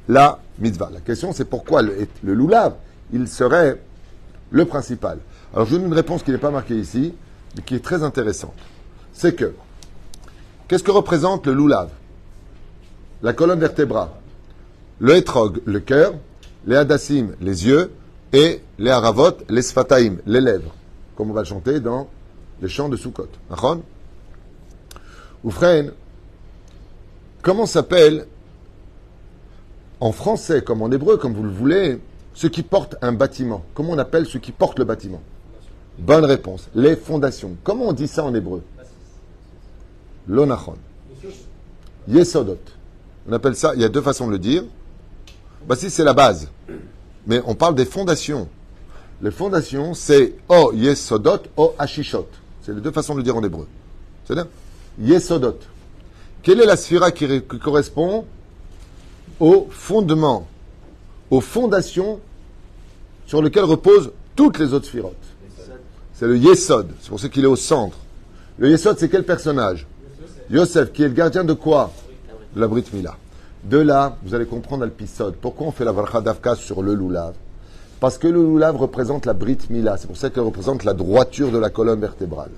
la 0.08 0.38
mitzvah. 0.58 0.90
La 0.92 1.00
question 1.00 1.32
c'est 1.32 1.44
pourquoi 1.44 1.82
le, 1.82 2.06
loulav, 2.22 2.74
il 3.12 3.28
serait 3.28 3.80
le 4.50 4.64
principal. 4.64 5.18
Alors 5.54 5.66
je 5.66 5.76
donne 5.76 5.86
une 5.86 5.94
réponse 5.94 6.22
qui 6.22 6.30
n'est 6.30 6.38
pas 6.38 6.50
marquée 6.50 6.76
ici, 6.76 7.14
mais 7.56 7.62
qui 7.62 7.74
est 7.74 7.84
très 7.84 8.02
intéressante. 8.02 8.56
C'est 9.12 9.34
que, 9.34 9.54
qu'est-ce 10.68 10.84
que 10.84 10.90
représente 10.90 11.46
le 11.46 11.54
loulav? 11.54 11.88
La 13.22 13.32
colonne 13.32 13.60
vertébrale. 13.60 14.10
Le 14.98 15.16
etrog, 15.16 15.60
le 15.64 15.80
cœur, 15.80 16.14
les 16.66 16.76
hadassim, 16.76 17.32
les 17.40 17.66
yeux, 17.66 17.90
et 18.32 18.60
les 18.78 18.90
haravot, 18.90 19.36
les 19.48 19.62
sfataim, 19.62 20.16
les 20.26 20.40
lèvres, 20.40 20.74
comme 21.16 21.30
on 21.30 21.34
va 21.34 21.40
le 21.40 21.46
chanter 21.46 21.80
dans 21.80 22.08
les 22.60 22.68
chants 22.68 22.88
de 22.88 22.96
Sukkot. 22.96 23.28
Achon 23.50 23.82
Oufren, 25.44 25.92
comment 27.42 27.66
s'appelle 27.66 28.26
en 30.00 30.12
français 30.12 30.62
comme 30.62 30.82
en 30.82 30.90
hébreu, 30.90 31.16
comme 31.16 31.34
vous 31.34 31.42
le 31.42 31.50
voulez, 31.50 32.00
ceux 32.34 32.48
qui 32.48 32.62
portent 32.62 32.96
un 33.00 33.12
bâtiment 33.12 33.64
Comment 33.74 33.92
on 33.92 33.98
appelle 33.98 34.26
ceux 34.26 34.38
qui 34.38 34.52
portent 34.52 34.78
le 34.78 34.84
bâtiment? 34.84 35.22
Bonne 35.98 36.24
réponse. 36.24 36.68
Les 36.74 36.94
fondations. 36.96 37.56
Comment 37.64 37.86
on 37.86 37.92
dit 37.92 38.08
ça 38.08 38.22
en 38.22 38.34
hébreu? 38.34 38.62
L'onachon. 40.28 40.76
Yesodot. 42.08 42.58
On 43.28 43.32
appelle 43.32 43.56
ça, 43.56 43.72
il 43.74 43.80
y 43.80 43.84
a 43.84 43.88
deux 43.88 44.02
façons 44.02 44.26
de 44.26 44.32
le 44.32 44.38
dire. 44.38 44.64
Bassis, 45.66 45.90
c'est 45.90 46.04
la 46.04 46.12
base. 46.12 46.48
Mais 47.26 47.40
on 47.46 47.54
parle 47.54 47.74
des 47.74 47.86
fondations. 47.86 48.48
Les 49.22 49.30
fondations, 49.30 49.94
c'est 49.94 50.34
O 50.48 50.72
Yesodot, 50.74 51.40
O 51.56 51.74
Ashishot. 51.78 52.28
C'est 52.62 52.74
les 52.74 52.80
deux 52.80 52.92
façons 52.92 53.14
de 53.14 53.18
le 53.18 53.24
dire 53.24 53.36
en 53.36 53.42
hébreu. 53.42 53.66
C'est-à-dire 54.24 54.46
Yesodot. 55.00 55.58
Quelle 56.42 56.60
est 56.60 56.66
la 56.66 56.76
sphira 56.76 57.10
qui 57.10 57.26
correspond? 57.62 58.26
Au 59.40 59.68
fondement, 59.70 60.46
aux 61.30 61.40
fondations 61.40 62.20
sur 63.26 63.42
lesquelles 63.42 63.64
reposent 63.64 64.12
toutes 64.34 64.58
les 64.58 64.72
autres 64.72 64.86
sphirotes 64.86 65.14
C'est 66.14 66.26
le 66.26 66.36
Yesod. 66.36 66.88
C'est 67.00 67.08
pour 67.08 67.20
ça 67.20 67.28
qu'il 67.28 67.44
est 67.44 67.48
au 67.48 67.56
centre. 67.56 67.96
Le 68.58 68.70
Yesod, 68.70 68.98
c'est 68.98 69.08
quel 69.08 69.24
personnage? 69.24 69.86
Yosef, 70.50 70.92
qui 70.92 71.02
est 71.02 71.08
le 71.08 71.14
gardien 71.14 71.44
de 71.44 71.52
quoi? 71.52 71.90
De 72.54 72.60
la 72.60 72.68
Brit 72.68 72.84
Mila. 72.92 73.16
De 73.64 73.78
là, 73.78 74.16
vous 74.22 74.34
allez 74.34 74.46
comprendre 74.46 74.84
Alpisod. 74.84 75.34
Pourquoi 75.40 75.66
on 75.66 75.72
fait 75.72 75.84
la 75.84 75.90
Varcha 75.90 76.20
d'Avka 76.20 76.54
sur 76.54 76.82
le 76.82 76.94
Lulav 76.94 77.34
Parce 77.98 78.16
que 78.16 78.28
le 78.28 78.40
Lulav 78.40 78.76
représente 78.76 79.26
la 79.26 79.32
Brit 79.32 79.58
Mila. 79.70 79.96
C'est 79.96 80.06
pour 80.06 80.16
ça 80.16 80.30
qu'elle 80.30 80.44
représente 80.44 80.84
la 80.84 80.94
droiture 80.94 81.50
de 81.50 81.58
la 81.58 81.70
colonne 81.70 82.00
vertébrale. 82.00 82.52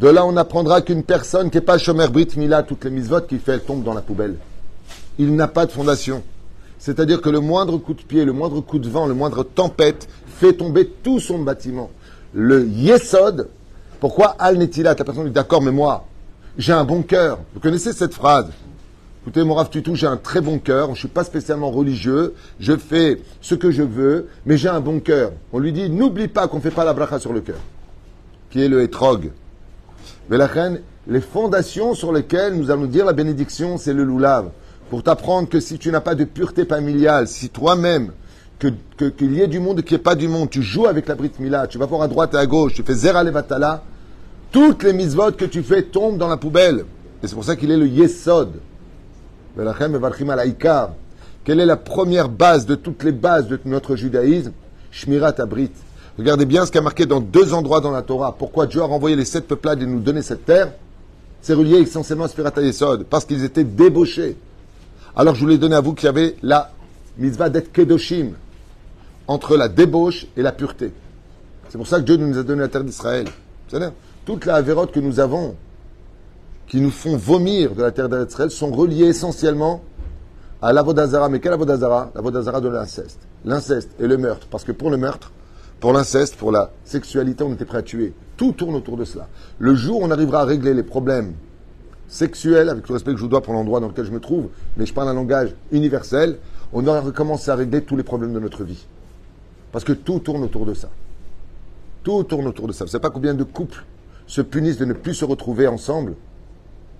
De 0.00 0.08
là, 0.08 0.26
on 0.26 0.36
apprendra 0.36 0.82
qu'une 0.82 1.04
personne 1.04 1.50
qui 1.50 1.58
n'est 1.58 1.64
pas 1.64 1.78
Shomer 1.78 2.08
Brit 2.08 2.30
Mila, 2.36 2.64
toutes 2.64 2.84
les 2.84 2.90
misvotes 2.90 3.28
qu'il 3.28 3.38
fait, 3.38 3.52
elles 3.52 3.62
tombent 3.62 3.84
dans 3.84 3.94
la 3.94 4.00
poubelle. 4.00 4.36
Il 5.18 5.34
n'a 5.34 5.48
pas 5.48 5.66
de 5.66 5.72
fondation. 5.72 6.22
C'est-à-dire 6.78 7.20
que 7.20 7.30
le 7.30 7.40
moindre 7.40 7.78
coup 7.78 7.94
de 7.94 8.02
pied, 8.02 8.24
le 8.24 8.32
moindre 8.32 8.60
coup 8.60 8.78
de 8.78 8.88
vent, 8.88 9.06
le 9.06 9.14
moindre 9.14 9.44
tempête 9.44 10.08
fait 10.26 10.54
tomber 10.54 10.88
tout 11.02 11.20
son 11.20 11.38
bâtiment. 11.38 11.90
Le 12.34 12.66
Yesod, 12.66 13.48
pourquoi 14.00 14.34
Al 14.38 14.58
Netilat 14.58 14.96
La 14.98 15.04
personne 15.04 15.26
dit 15.26 15.30
d'accord, 15.30 15.62
mais 15.62 15.70
moi, 15.70 16.06
j'ai 16.58 16.72
un 16.72 16.84
bon 16.84 17.02
cœur. 17.02 17.38
Vous 17.54 17.60
connaissez 17.60 17.92
cette 17.92 18.14
phrase? 18.14 18.48
Écoutez, 19.22 19.44
mon 19.44 19.54
Rav 19.54 19.70
Tutou, 19.70 19.94
j'ai 19.94 20.08
un 20.08 20.16
très 20.16 20.40
bon 20.40 20.58
cœur, 20.58 20.86
je 20.86 20.90
ne 20.90 20.96
suis 20.96 21.06
pas 21.06 21.22
spécialement 21.22 21.70
religieux, 21.70 22.34
je 22.58 22.76
fais 22.76 23.20
ce 23.40 23.54
que 23.54 23.70
je 23.70 23.84
veux, 23.84 24.26
mais 24.44 24.56
j'ai 24.56 24.68
un 24.68 24.80
bon 24.80 24.98
cœur. 24.98 25.30
On 25.52 25.60
lui 25.60 25.72
dit, 25.72 25.88
n'oublie 25.88 26.26
pas 26.26 26.48
qu'on 26.48 26.56
ne 26.56 26.62
fait 26.62 26.72
pas 26.72 26.84
la 26.84 26.92
bracha 26.92 27.20
sur 27.20 27.32
le 27.32 27.40
cœur, 27.40 27.60
qui 28.50 28.60
est 28.60 28.68
le 28.68 28.82
etrog. 28.82 29.30
Mais 30.28 30.36
la 30.36 30.48
reine, 30.48 30.80
les 31.06 31.20
fondations 31.20 31.94
sur 31.94 32.12
lesquelles 32.12 32.54
nous 32.54 32.72
allons 32.72 32.86
dire 32.86 33.04
la 33.04 33.12
bénédiction, 33.12 33.78
c'est 33.78 33.92
le 33.92 34.02
loulav. 34.02 34.50
Pour 34.92 35.02
t'apprendre 35.02 35.48
que 35.48 35.58
si 35.58 35.78
tu 35.78 35.90
n'as 35.90 36.02
pas 36.02 36.14
de 36.14 36.24
pureté 36.24 36.66
familiale, 36.66 37.26
si 37.26 37.48
toi-même, 37.48 38.12
qu'il 38.58 38.74
que, 38.98 39.24
y 39.24 39.40
ait 39.40 39.46
du 39.46 39.58
monde 39.58 39.78
et 39.78 39.82
qu'il 39.82 39.96
n'y 39.96 40.02
ait 40.02 40.04
pas 40.04 40.14
du 40.14 40.28
monde, 40.28 40.50
tu 40.50 40.60
joues 40.60 40.86
avec 40.86 41.08
la 41.08 41.14
Brit 41.14 41.32
Mila, 41.38 41.66
tu 41.66 41.78
vas 41.78 41.86
voir 41.86 42.02
à 42.02 42.08
droite 42.08 42.34
et 42.34 42.36
à 42.36 42.44
gauche, 42.44 42.74
tu 42.74 42.82
fais 42.82 42.92
Zera 42.92 43.24
Levatala, 43.24 43.84
toutes 44.50 44.82
les 44.82 44.92
mitzvot 44.92 45.32
que 45.32 45.46
tu 45.46 45.62
fais 45.62 45.84
tombent 45.84 46.18
dans 46.18 46.28
la 46.28 46.36
poubelle. 46.36 46.84
Et 47.22 47.26
c'est 47.26 47.34
pour 47.34 47.42
ça 47.42 47.56
qu'il 47.56 47.70
est 47.70 47.78
le 47.78 47.86
Yesod. 47.86 48.50
Quelle 49.56 51.60
est 51.60 51.64
la 51.64 51.76
première 51.78 52.28
base 52.28 52.66
de 52.66 52.74
toutes 52.74 53.02
les 53.02 53.12
bases 53.12 53.48
de 53.48 53.58
notre 53.64 53.96
judaïsme? 53.96 54.52
Shmirat 54.90 55.36
Abrit. 55.38 55.70
Regardez 56.18 56.44
bien 56.44 56.66
ce 56.66 56.70
qui 56.70 56.76
a 56.76 56.82
marqué 56.82 57.06
dans 57.06 57.20
deux 57.20 57.54
endroits 57.54 57.80
dans 57.80 57.92
la 57.92 58.02
Torah. 58.02 58.36
Pourquoi 58.38 58.66
Dieu 58.66 58.82
a 58.82 58.84
renvoyé 58.84 59.16
les 59.16 59.24
sept 59.24 59.48
peuplades 59.48 59.80
et 59.80 59.86
nous 59.86 60.00
donner 60.00 60.20
cette 60.20 60.44
terre? 60.44 60.70
C'est 61.40 61.54
relié 61.54 61.78
essentiellement 61.78 62.26
à 62.26 62.28
Shmirat 62.28 62.60
Yesod, 62.60 63.04
parce 63.04 63.24
qu'ils 63.24 63.42
étaient 63.42 63.64
débauchés. 63.64 64.36
Alors 65.14 65.34
je 65.34 65.40
voulais 65.40 65.58
donner 65.58 65.76
à 65.76 65.80
vous 65.80 65.92
qu'il 65.92 66.06
y 66.06 66.08
avait 66.08 66.36
la 66.42 66.72
mitzvah 67.18 67.50
d'être 67.50 67.70
Kedoshim, 67.70 68.30
entre 69.26 69.56
la 69.58 69.68
débauche 69.68 70.26
et 70.36 70.42
la 70.42 70.52
pureté. 70.52 70.92
C'est 71.68 71.76
pour 71.76 71.86
ça 71.86 71.98
que 71.98 72.04
Dieu 72.04 72.16
nous 72.16 72.38
a 72.38 72.42
donné 72.42 72.62
la 72.62 72.68
terre 72.68 72.84
d'Israël. 72.84 73.26
Toute 74.24 74.46
la 74.46 74.54
avérote 74.54 74.92
que 74.92 75.00
nous 75.00 75.20
avons, 75.20 75.56
qui 76.66 76.80
nous 76.80 76.90
font 76.90 77.16
vomir 77.16 77.74
de 77.74 77.82
la 77.82 77.92
terre 77.92 78.08
d'Israël, 78.08 78.50
sont 78.50 78.70
reliées 78.70 79.06
essentiellement 79.06 79.82
à 80.62 80.72
l'avodazara. 80.72 81.28
Mais 81.28 81.40
quel 81.40 81.52
avodazara 81.52 82.10
L'avodazara 82.14 82.60
de 82.62 82.68
l'inceste. 82.68 83.20
L'inceste 83.44 83.90
et 84.00 84.06
le 84.06 84.16
meurtre. 84.16 84.46
Parce 84.50 84.64
que 84.64 84.72
pour 84.72 84.90
le 84.90 84.96
meurtre, 84.96 85.32
pour 85.80 85.92
l'inceste, 85.92 86.36
pour 86.36 86.52
la 86.52 86.70
sexualité, 86.84 87.44
on 87.44 87.52
était 87.52 87.64
prêt 87.66 87.78
à 87.78 87.82
tuer. 87.82 88.14
Tout 88.38 88.52
tourne 88.52 88.74
autour 88.76 88.96
de 88.96 89.04
cela. 89.04 89.28
Le 89.58 89.74
jour 89.74 90.00
où 90.00 90.04
on 90.04 90.10
arrivera 90.10 90.42
à 90.42 90.44
régler 90.44 90.72
les 90.72 90.82
problèmes 90.82 91.34
sexuels, 92.12 92.68
avec 92.68 92.84
tout 92.84 92.92
le 92.92 92.96
respect 92.96 93.12
que 93.12 93.16
je 93.16 93.22
vous 93.22 93.28
dois 93.28 93.40
pour 93.40 93.54
l'endroit 93.54 93.80
dans 93.80 93.88
lequel 93.88 94.04
je 94.04 94.10
me 94.10 94.20
trouve, 94.20 94.48
mais 94.76 94.84
je 94.84 94.92
parle 94.92 95.08
un 95.08 95.14
langage 95.14 95.54
universel, 95.70 96.38
on 96.72 96.86
aura 96.86 97.00
recommencé 97.00 97.50
à 97.50 97.54
régler 97.54 97.82
tous 97.82 97.96
les 97.96 98.02
problèmes 98.02 98.34
de 98.34 98.38
notre 98.38 98.64
vie. 98.64 98.86
Parce 99.72 99.84
que 99.84 99.92
tout 99.92 100.18
tourne 100.18 100.42
autour 100.42 100.66
de 100.66 100.74
ça. 100.74 100.90
Tout 102.02 102.22
tourne 102.24 102.46
autour 102.46 102.68
de 102.68 102.72
ça. 102.72 102.84
Vous 102.84 102.90
savez 102.90 103.00
pas 103.00 103.10
combien 103.10 103.32
de 103.32 103.44
couples 103.44 103.84
se 104.26 104.42
punissent 104.42 104.76
de 104.76 104.84
ne 104.84 104.92
plus 104.92 105.14
se 105.14 105.24
retrouver 105.24 105.66
ensemble 105.66 106.14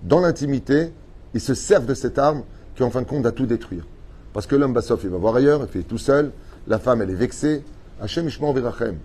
dans 0.01 0.19
l'intimité, 0.19 0.91
ils 1.35 1.41
se 1.41 1.53
servent 1.53 1.85
de 1.85 1.93
cette 1.93 2.17
arme 2.17 2.43
qui, 2.75 2.83
en 2.83 2.89
fin 2.89 3.01
de 3.01 3.07
compte, 3.07 3.23
va 3.23 3.31
tout 3.31 3.45
détruire. 3.45 3.85
Parce 4.33 4.47
que 4.47 4.55
l'homme, 4.55 4.73
Bassof, 4.73 5.03
il 5.03 5.11
va 5.11 5.17
voir 5.17 5.35
ailleurs, 5.35 5.61
il 5.61 5.67
fait 5.67 5.83
tout 5.83 5.99
seul. 5.99 6.31
La 6.67 6.79
femme, 6.79 7.03
elle 7.03 7.11
est 7.11 7.15
vexée. 7.15 7.63
Hachem 8.01 8.27
Ishmael 8.27 8.55
Virachem. 8.55 8.97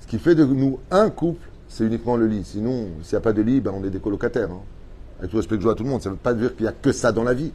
Ce 0.00 0.06
qui 0.06 0.18
fait 0.18 0.34
de 0.34 0.44
nous 0.44 0.78
un 0.90 1.10
couple, 1.10 1.46
c'est 1.68 1.84
uniquement 1.84 2.16
le 2.16 2.26
lit. 2.26 2.44
Sinon, 2.44 2.88
s'il 3.02 3.14
n'y 3.14 3.18
a 3.18 3.20
pas 3.20 3.34
de 3.34 3.42
lit, 3.42 3.60
ben, 3.60 3.72
on 3.76 3.84
est 3.84 3.90
des 3.90 4.00
colocataires. 4.00 4.50
Hein. 4.50 4.62
Avec 5.20 5.30
tout 5.30 5.36
respect 5.36 5.56
que 5.56 5.60
je 5.60 5.64
vois 5.64 5.74
à 5.74 5.76
tout 5.76 5.84
le 5.84 5.90
monde, 5.90 6.00
ça 6.00 6.08
ne 6.08 6.14
veut 6.14 6.20
pas 6.20 6.32
dire 6.32 6.56
qu'il 6.56 6.62
n'y 6.62 6.68
a 6.68 6.72
que 6.72 6.92
ça 6.92 7.12
dans 7.12 7.24
la 7.24 7.34
vie. 7.34 7.52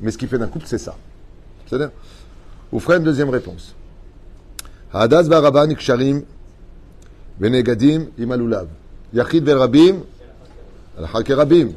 Mais 0.00 0.10
ce 0.10 0.18
qui 0.18 0.26
fait 0.26 0.38
d'un 0.38 0.46
couple, 0.46 0.66
c'est 0.68 0.78
ça. 0.78 0.94
C'est-à-dire 1.66 1.90
frère, 2.78 3.00
deuxième 3.00 3.30
réponse. 3.30 3.74
Hadas 4.92 5.24
Baraban 5.24 5.70
Iksharim 5.70 6.22
Benegadim 7.40 8.06
Imalulav. 8.18 8.68
Yachid 9.14 9.42
vel 9.42 9.56
Rabim, 9.56 9.96
al 10.98 11.06
Rabim. 11.06 11.70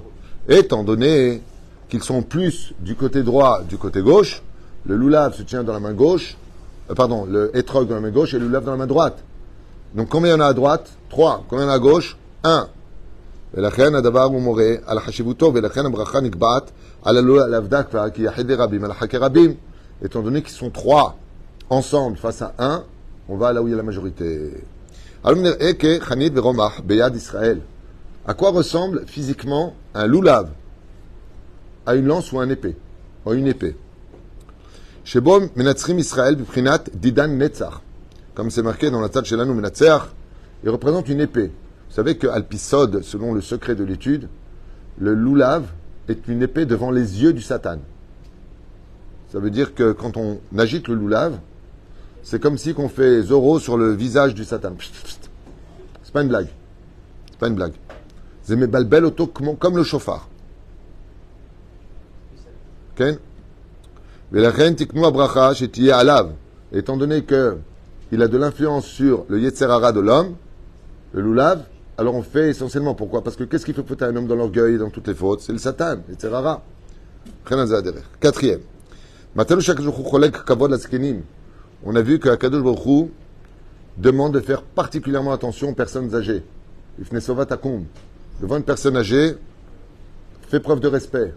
Étant 0.50 0.84
donné 0.84 1.42
qu'ils 1.88 2.04
sont 2.04 2.24
plus 2.24 2.74
du 2.80 2.96
côté 2.96 3.24
droit, 3.24 3.62
du 3.64 3.78
côté 3.78 4.02
gauche, 4.02 4.44
le 4.86 4.98
lulav 4.98 5.34
se 5.34 5.44
tient 5.44 5.64
dans 5.64 5.74
la 5.74 5.80
main 5.80 5.94
gauche, 5.94 6.36
euh, 6.90 6.96
pardon, 6.96 7.26
le 7.26 7.56
étrog 7.56 7.88
dans 7.88 7.96
la 7.96 8.02
main 8.02 8.12
gauche 8.12 8.34
et 8.34 8.40
le 8.40 8.48
lulav 8.48 8.66
dans 8.66 8.72
la 8.72 8.78
main 8.78 8.88
droite. 8.88 9.24
Donc 9.94 10.10
combien 10.10 10.32
il 10.32 10.38
y 10.38 10.42
en 10.42 10.44
a 10.44 10.48
à 10.48 10.54
droite? 10.54 10.92
Trois. 11.10 11.44
Combien 11.48 11.66
il 11.66 11.68
y 11.68 11.70
en 11.70 11.74
a 11.74 11.76
à 11.76 11.80
gauche? 11.80 12.18
Un. 12.44 12.68
ולכן 13.55 13.95
הדבר 13.95 14.23
הוא 14.23 14.43
מורה 14.43 14.71
על 14.87 15.01
חשיבותו, 15.01 15.53
ולכן 15.55 15.87
הברכה 15.87 16.21
נקבעת 16.21 16.71
על 17.03 17.17
הלולב 17.17 17.69
דקווה, 17.69 18.11
כי 18.11 18.23
יחיד 18.23 18.51
רבים 18.51 18.85
על 18.85 18.91
החכה 18.91 19.19
רבים. 19.19 19.55
Étant 20.05 20.21
donné 20.21 20.43
qu'ils 20.43 20.55
sont 20.55 20.71
trois 20.71 21.17
ensemble 21.71 22.19
face 22.19 22.43
à 22.43 22.53
un, 22.59 22.85
on 23.29 23.37
va 23.37 23.53
là 23.53 23.63
où 23.63 23.67
il 23.67 23.71
y 23.71 23.75
a 23.75 23.77
la 23.77 23.83
majorité. 23.83 24.53
Alors, 25.25 25.45
Eke, 25.61 26.05
Chanit, 26.07 26.31
Veromach, 26.31 26.83
Beyad 26.85 27.17
Israël. 27.17 27.61
À 28.27 28.35
quoi 28.35 28.51
ressemble 28.51 29.05
physiquement 29.07 29.75
un 29.95 30.07
loulav 30.07 30.51
À 31.87 31.95
une 31.95 32.07
lance 32.07 32.31
ou 32.33 32.41
un 32.41 32.49
épée 32.51 32.77
Ou 33.25 33.33
une 33.33 33.47
épée. 33.47 33.77
Shebom 35.05 35.49
Menatzrim 35.57 35.99
Israël, 35.99 36.37
Biprinat, 36.37 36.85
Didan 36.93 37.29
Netzach. 37.29 37.81
Comme 38.35 38.51
c'est 38.51 38.63
marqué 38.63 38.91
dans 38.91 39.01
la 39.01 39.09
table 39.09 39.27
chez 39.27 39.37
l'Anou 39.37 39.55
Menatzach, 39.55 40.03
il 40.63 40.71
représente 40.71 41.09
une 41.09 41.21
épée. 41.21 41.51
Vous 41.92 41.96
savez 41.98 42.16
que 42.16 42.28
Alpisod, 42.28 43.02
selon 43.02 43.34
le 43.34 43.42
secret 43.42 43.76
de 43.76 43.84
l'étude, 43.84 44.30
le 44.98 45.14
loulav 45.14 45.66
est 46.08 46.26
une 46.30 46.42
épée 46.42 46.66
devant 46.66 46.90
les 46.90 47.22
yeux 47.22 47.34
du 47.34 47.42
Satan. 47.42 47.80
Ça 49.30 49.40
veut 49.40 49.50
dire 49.50 49.76
que 49.76 49.92
quand 49.92 50.16
on 50.16 50.40
agite 50.58 50.88
le 50.88 50.96
loulav, 50.96 51.38
c'est 52.24 52.42
comme 52.42 52.58
si 52.58 52.74
qu'on 52.74 52.88
fait 52.88 53.22
Zoro 53.24 53.60
sur 53.60 53.76
le 53.78 53.92
visage 53.92 54.34
du 54.34 54.46
Satan. 54.46 54.74
C'est 56.02 56.14
pas 56.14 56.22
une 56.22 56.30
blague. 56.30 56.48
C'est 57.30 57.40
pas 57.40 57.50
une 57.50 57.56
blague. 57.56 57.74
Balbel 58.48 59.04
auto 59.04 59.28
comme 59.28 59.76
le 59.76 59.84
chauffard. 59.84 60.30
Étant 66.72 66.96
donné 66.96 67.24
que 67.24 67.58
il 68.14 68.22
a 68.22 68.28
de 68.30 68.38
l'influence 68.38 68.86
sur 68.86 69.26
le 69.28 69.42
Yetzerara 69.42 69.92
de 69.92 70.00
l'homme, 70.00 70.36
le 71.12 71.22
loulav, 71.22 71.66
alors 71.98 72.16
on 72.16 72.24
fait 72.24 72.50
essentiellement 72.50 72.96
pourquoi? 72.96 73.24
Parce 73.24 73.36
que 73.36 73.44
qu'est-ce 73.44 73.66
qui 73.66 73.74
fait 73.74 73.86
foutre 73.86 74.04
un 74.04 74.16
homme 74.16 74.28
dans 74.28 74.36
l'orgueil 74.36 74.76
et 74.76 74.78
dans 74.78 74.90
toutes 74.90 75.08
les 75.08 75.14
fautes? 75.14 75.42
C'est 75.42 75.52
le 75.52 75.60
Satan, 75.60 75.98
Yetzerara. 76.10 76.62
Quatrième. 78.20 78.62
On 81.84 81.96
a 81.96 82.02
vu 82.02 82.20
que 82.20 82.30
Akadosh 82.30 83.10
demande 83.98 84.34
de 84.34 84.40
faire 84.40 84.62
particulièrement 84.64 85.32
attention 85.32 85.70
aux 85.70 85.74
personnes 85.74 86.14
âgées. 86.16 86.44
Devant 88.42 88.58
une 88.58 88.64
personne 88.64 88.98
âgée, 88.98 89.36
fais 90.50 90.60
preuve 90.60 90.80
de 90.80 90.88
respect. 90.88 91.34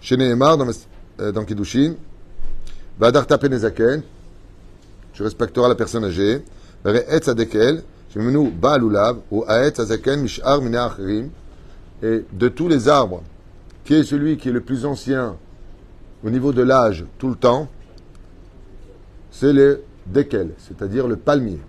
Chez 0.00 0.16
Nehemar, 0.16 0.56
dans, 0.56 0.68
euh, 1.20 1.44
Kiddushin, 1.44 1.94
Vadarta 2.98 3.36
Penezaken, 3.36 4.02
tu 5.12 5.22
respecteras 5.22 5.68
la 5.68 5.74
personne 5.74 6.04
âgée. 6.04 6.42
Ou 8.16 9.44
azaken 9.46 10.22
mish'ar 10.22 10.60
Et 12.02 12.24
de 12.32 12.48
tous 12.48 12.68
les 12.68 12.88
arbres, 12.88 13.22
qui 13.84 13.94
est 13.94 14.04
celui 14.04 14.36
qui 14.36 14.48
est 14.48 14.52
le 14.52 14.60
plus 14.60 14.84
ancien 14.86 15.36
au 16.24 16.30
niveau 16.30 16.52
de 16.52 16.62
l'âge 16.62 17.04
tout 17.18 17.28
le 17.28 17.36
temps, 17.36 17.68
c'est 19.30 19.52
le 19.52 19.82
dekel, 20.06 20.50
c'est-à-dire 20.58 21.06
le 21.06 21.16
palmier. 21.16 21.60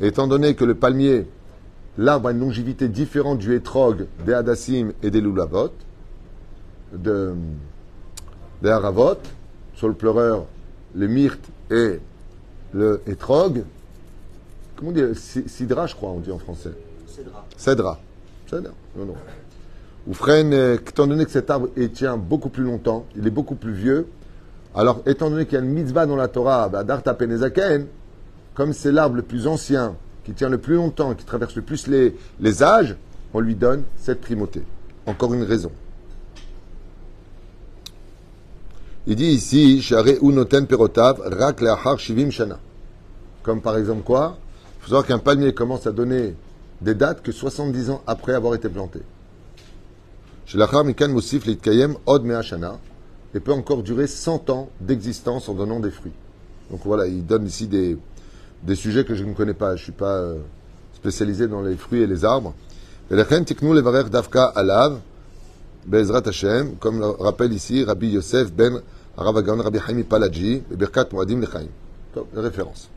Étant 0.00 0.26
donné 0.26 0.54
que 0.54 0.64
le 0.64 0.74
palmier, 0.74 1.26
l'arbre 1.98 2.28
a 2.28 2.32
une 2.32 2.40
longévité 2.40 2.88
différente 2.88 3.38
du 3.38 3.54
hétrog, 3.54 4.06
des 4.24 4.32
hadassim 4.32 4.92
et 5.02 5.10
des 5.10 5.20
lulavot, 5.20 5.72
de, 6.92 7.34
des 8.62 8.70
haravot, 8.70 9.18
sur 9.74 9.88
le 9.88 9.94
pleureur, 9.94 10.46
le 10.94 11.08
myrte 11.08 11.44
et 11.70 12.00
le 12.72 13.02
hétrog, 13.06 13.64
comment 14.80 14.90
on 14.90 14.94
dit 14.94 15.02
Sidra, 15.46 15.86
je 15.86 15.94
crois, 15.94 16.10
on 16.10 16.20
dit 16.20 16.32
en 16.32 16.38
français. 16.38 16.72
Cédra. 17.06 17.46
Cédra. 17.56 18.00
Cédra. 18.48 18.72
Non, 18.96 19.04
non. 19.04 19.14
Ou 20.08 20.14
frère, 20.14 20.44
étant 20.74 21.06
donné 21.06 21.26
que 21.26 21.30
cet 21.30 21.50
arbre 21.50 21.68
tient 21.92 22.16
beaucoup 22.16 22.48
plus 22.48 22.64
longtemps, 22.64 23.04
il 23.14 23.26
est 23.26 23.30
beaucoup 23.30 23.54
plus 23.54 23.72
vieux, 23.72 24.06
alors 24.74 25.02
étant 25.06 25.28
donné 25.30 25.44
qu'il 25.44 25.58
y 25.58 25.60
a 25.60 25.64
une 25.64 25.70
mitzvah 25.70 26.06
dans 26.06 26.16
la 26.16 26.28
Torah, 26.28 26.68
bah, 26.68 26.82
d'Arta 26.82 27.12
Penezaken, 27.12 27.86
comme 28.54 28.72
c'est 28.72 28.90
l'arbre 28.90 29.16
le 29.16 29.22
plus 29.22 29.46
ancien, 29.46 29.94
qui 30.24 30.32
tient 30.32 30.48
le 30.48 30.58
plus 30.58 30.76
longtemps, 30.76 31.14
qui 31.14 31.24
traverse 31.24 31.54
le 31.54 31.62
plus 31.62 31.86
les, 31.86 32.16
les 32.40 32.62
âges, 32.62 32.96
on 33.34 33.40
lui 33.40 33.54
donne 33.54 33.84
cette 33.96 34.20
primauté. 34.20 34.62
Encore 35.06 35.34
une 35.34 35.42
raison. 35.42 35.70
Il 39.06 39.16
dit 39.16 39.26
ici, 39.26 39.86
Unoten 40.22 40.66
Perotav, 40.66 41.20
Rak 41.24 41.98
Shivim 41.98 42.30
Shana. 42.30 42.58
Comme 43.42 43.60
par 43.60 43.76
exemple 43.76 44.02
quoi? 44.02 44.38
Il 44.80 44.84
faut 44.84 44.88
savoir 44.88 45.06
qu'un 45.06 45.18
palmier 45.18 45.52
commence 45.52 45.86
à 45.86 45.92
donner 45.92 46.34
des 46.80 46.94
dates 46.94 47.22
que 47.22 47.32
70 47.32 47.90
ans 47.90 48.02
après 48.06 48.32
avoir 48.32 48.54
été 48.54 48.68
planté 48.70 49.00
et 53.32 53.40
peut 53.40 53.52
encore 53.52 53.82
durer 53.82 54.06
100 54.06 54.50
ans 54.50 54.70
d'existence 54.80 55.48
en 55.48 55.54
donnant 55.54 55.80
des 55.80 55.90
fruits. 55.90 56.12
Donc 56.70 56.80
voilà, 56.84 57.06
il 57.06 57.24
donne 57.24 57.46
ici 57.46 57.68
des, 57.68 57.96
des 58.62 58.74
sujets 58.74 59.04
que 59.04 59.14
je 59.14 59.22
ne 59.24 59.34
connais 59.34 59.54
pas. 59.54 59.76
Je 59.76 59.82
ne 59.82 59.84
suis 59.84 59.92
pas 59.92 60.16
euh, 60.16 60.38
spécialisé 60.94 61.46
dans 61.46 61.62
les 61.62 61.76
fruits 61.76 62.00
et 62.02 62.06
les 62.06 62.24
arbres. 62.24 62.54
Et 63.10 63.14
comme 66.80 66.98
le 66.98 67.06
rappelle 67.06 67.52
ici 67.52 67.84
Rabbi 67.84 68.08
Yosef 68.10 68.52
ben 68.52 68.80
Rabbi 69.16 69.78
Haimi 69.88 70.04
Paladji, 70.04 70.62
Birkat 70.70 71.06
Moadim 71.12 71.40
Lechaim. 71.40 71.66
Référence. 72.34 72.88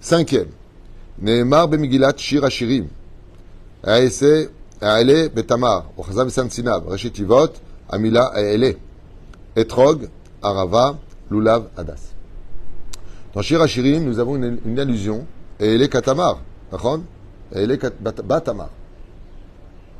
Cinquième. 0.00 0.48
Nehemar 1.18 1.68
bemigilat 1.72 2.18
Shir 2.18 2.42
Hashirim. 2.42 2.88
Aese 3.82 4.50
Aele 4.80 5.28
betamar, 5.28 5.84
Ochazav 5.96 6.28
Sinav, 6.28 6.84
Reshit 6.86 7.18
Ivot, 7.18 7.52
Amila 7.88 8.32
Aele. 8.34 8.76
Etrog, 9.56 10.08
Arava, 10.42 10.98
Lulav, 11.30 11.68
Hadas. 11.76 12.12
Dans 13.34 13.42
Shir 13.42 13.60
Hashirim, 13.60 14.04
nous 14.04 14.18
avons 14.18 14.36
une, 14.36 14.58
une 14.66 14.78
allusion, 14.78 15.26
Aele 15.60 15.88
Katamar, 15.88 16.40
d'accord 16.70 17.00
Aele 17.54 17.78
Batamar. 18.24 18.70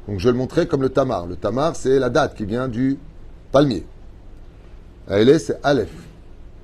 Donc 0.06 0.20
je 0.20 0.24
vais 0.24 0.32
le 0.32 0.38
montrer 0.38 0.66
comme 0.66 0.82
le 0.82 0.88
tamar. 0.90 1.26
Le 1.26 1.36
tamar, 1.36 1.74
c'est 1.74 1.98
la 1.98 2.10
date 2.10 2.36
qui 2.36 2.44
vient 2.44 2.68
du 2.68 2.98
palmier. 3.50 3.84
Aele, 5.08 5.40
c'est 5.40 5.58
Aleph. 5.64 5.90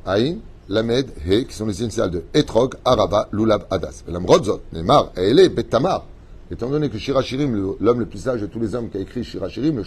Aïn, 0.04 0.38
Lamed, 0.68 1.10
He, 1.26 1.44
qui 1.46 1.54
sont 1.54 1.66
les 1.66 1.82
initiales 1.82 2.10
de 2.10 2.24
Etrog, 2.34 2.74
Arava, 2.84 3.28
Lulav, 3.32 3.66
Hadas. 3.70 4.04
Lamrodzot, 4.08 4.62
Neymar, 4.72 5.12
Aele, 5.16 5.48
Betamar. 5.48 6.06
Étant 6.50 6.68
donné 6.68 6.88
que 6.90 6.98
Shirachirim, 6.98 7.76
l'homme 7.80 8.00
le 8.00 8.06
plus 8.06 8.18
sage 8.18 8.40
de 8.40 8.46
tous 8.46 8.60
les 8.60 8.74
hommes 8.74 8.90
qui 8.90 8.98
a 8.98 9.00
écrit 9.00 9.24
Shirachirim, 9.24 9.76
le, 9.76 9.84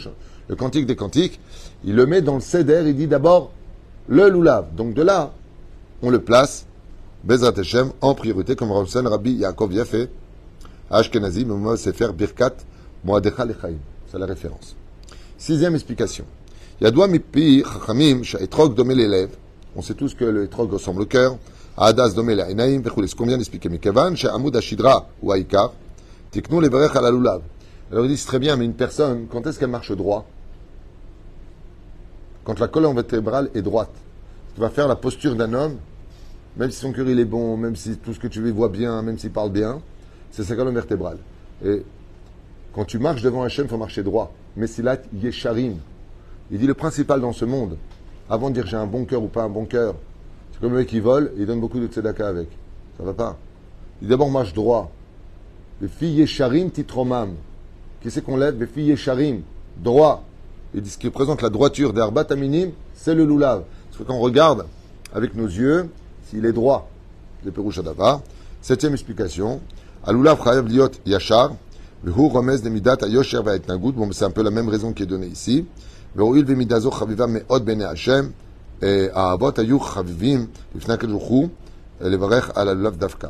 le 0.47 0.55
cantique 0.55 0.85
des 0.85 0.95
cantiques, 0.95 1.39
il 1.83 1.95
le 1.95 2.05
met 2.05 2.21
dans 2.21 2.35
le 2.35 2.41
Seder, 2.41 2.83
il 2.88 2.95
dit 2.95 3.07
d'abord 3.07 3.51
le 4.07 4.29
Lulav. 4.29 4.73
Donc 4.75 4.93
de 4.93 5.01
là, 5.01 5.31
on 6.01 6.09
le 6.09 6.19
place, 6.19 6.65
Bezrat 7.23 7.53
Hashem, 7.57 7.91
en 8.01 8.13
priorité, 8.13 8.55
comme 8.55 8.71
Ramsen 8.71 9.07
Rabbi 9.07 9.33
Yaakov 9.33 9.73
Yafé, 9.73 10.09
Ashkenazi, 10.89 11.45
Mouma 11.45 11.77
Sefer 11.77 12.09
Birkat, 12.13 12.53
Moadecha 13.03 13.45
Lechaim. 13.45 13.77
C'est 14.11 14.19
la 14.19 14.25
référence. 14.25 14.75
Sixième 15.38 15.75
explication. 15.75 16.25
Yadwa 16.81 17.07
mipi 17.07 17.63
chachamim 17.63 18.23
sha'etrog 18.23 18.75
domé 18.75 18.95
l'élève. 18.95 19.29
On 19.75 19.81
sait 19.81 19.93
tous 19.93 20.13
que 20.13 20.25
le 20.25 20.43
etrog 20.43 20.71
ressemble 20.71 21.01
au 21.01 21.05
cœur. 21.05 21.38
Adas 21.77 22.13
domé 22.13 22.35
l'inaim, 22.35 22.81
ce 22.85 23.15
qu'on 23.15 23.25
vient 23.25 23.38
d'expliquer. 23.38 23.67
Mikevan, 23.67 24.15
sha'amud 24.15 24.55
ashidra 24.55 25.09
ou 25.21 25.31
aïkar. 25.31 25.73
Tiknou 26.31 26.61
les 26.61 26.69
à 26.73 27.01
la 27.01 27.11
lulav. 27.11 27.41
Alors 27.91 28.05
ils 28.05 28.09
disent 28.09 28.25
très 28.25 28.39
bien, 28.39 28.55
mais 28.55 28.65
une 28.65 28.73
personne, 28.73 29.27
quand 29.29 29.45
est-ce 29.45 29.59
qu'elle 29.59 29.69
marche 29.69 29.91
droit? 29.91 30.25
Quand 32.43 32.59
la 32.59 32.67
colonne 32.67 32.95
vertébrale 32.95 33.49
est 33.53 33.61
droite. 33.61 33.93
Tu 34.53 34.61
vas 34.61 34.69
faire 34.69 34.88
la 34.88 34.95
posture 34.95 35.35
d'un 35.35 35.53
homme, 35.53 35.77
même 36.55 36.71
si 36.71 36.79
son 36.79 36.93
cœur 36.93 37.07
il 37.09 37.19
est 37.19 37.25
bon, 37.25 37.57
même 37.57 37.75
si 37.75 37.97
tout 37.97 38.13
ce 38.13 38.19
que 38.19 38.27
tu 38.27 38.41
veux 38.41 38.51
voit 38.51 38.69
bien, 38.69 39.01
même 39.01 39.17
s'il 39.17 39.31
parle 39.31 39.51
bien, 39.51 39.81
c'est 40.31 40.43
sa 40.43 40.55
colonne 40.55 40.73
vertébrale. 40.73 41.17
Et 41.65 41.83
quand 42.73 42.85
tu 42.85 42.99
marches 42.99 43.21
devant 43.21 43.47
chêne, 43.49 43.65
il 43.65 43.69
faut 43.69 43.77
marcher 43.77 44.03
droit. 44.03 44.31
Mais 44.55 44.67
si 44.67 44.81
là, 44.81 44.97
yesharim. 45.13 45.75
Il 46.51 46.59
dit 46.59 46.67
le 46.67 46.73
principal 46.73 47.19
dans 47.19 47.33
ce 47.33 47.43
monde, 47.43 47.77
avant 48.29 48.49
de 48.49 48.55
dire 48.55 48.67
j'ai 48.67 48.77
un 48.77 48.88
bon 48.88 49.05
cœur 49.05 49.23
ou 49.23 49.27
pas 49.27 49.43
un 49.43 49.49
bon 49.49 49.65
cœur, 49.65 49.95
c'est 50.51 50.59
comme 50.59 50.71
le 50.71 50.79
mec 50.79 50.88
qui 50.88 50.99
vole 50.99 51.31
et 51.38 51.41
il 51.41 51.45
donne 51.45 51.59
beaucoup 51.59 51.79
de 51.79 51.88
tzedaka 51.88 52.27
avec. 52.27 52.49
Ça 52.97 53.03
va 53.03 53.13
pas. 53.13 53.38
Il 54.01 54.07
d'abord 54.07 54.31
marche 54.31 54.53
droit. 54.53 54.91
Les 55.81 55.88
filles 55.88 56.19
Yesharim 56.19 56.71
titromam. 56.71 57.33
Qui 58.01 58.09
c'est 58.09 58.21
qu'on 58.21 58.38
lève? 58.38 58.59
Les 58.59 58.67
filles 58.67 58.88
Yesharim. 58.88 59.41
Droit. 59.77 60.23
Et 60.73 60.83
ce 60.83 60.97
qui 60.97 61.07
représente 61.07 61.41
la 61.41 61.49
droiture 61.49 61.93
d'Arbat 61.93 62.27
Aminim, 62.29 62.71
c'est 62.93 63.15
le 63.15 63.25
loulav. 63.25 63.63
Parce 63.88 63.97
que 63.97 64.03
quand 64.03 64.15
on 64.15 64.21
regarde 64.21 64.65
avec 65.13 65.35
nos 65.35 65.47
yeux, 65.47 65.89
s'il 66.29 66.45
est 66.45 66.53
droit, 66.53 66.89
les 67.43 67.51
Perouchadava. 67.51 68.21
Septième 68.61 68.93
explication. 68.93 69.61
Alulav 70.05 70.43
chayav 70.43 70.67
liot 70.67 70.91
yachar. 71.05 71.53
Bon, 72.03 74.11
c'est 74.11 74.25
un 74.25 74.31
peu 74.31 74.43
la 74.43 74.51
même 74.51 74.69
raison 74.69 74.93
qui 74.93 75.03
est 75.03 75.07
donnée 75.07 75.27
ici. 75.27 75.65
Ve'oil 76.14 76.44
v'midazo 76.44 76.90
chaviva 76.90 77.26
me'od 77.26 77.64
bene 77.64 77.82
Hashem, 77.82 78.32
et 78.82 79.10
האבות 79.12 79.58
היו 79.58 79.80
חביבים 79.80 80.46
לפני 80.74 80.94
הקדוש 80.94 81.12
ברוך 81.12 81.28
הוא 81.28 81.48
לברך 82.00 82.50
על 82.54 82.68
הלולב 82.68 82.96
דווקא. 82.96 83.28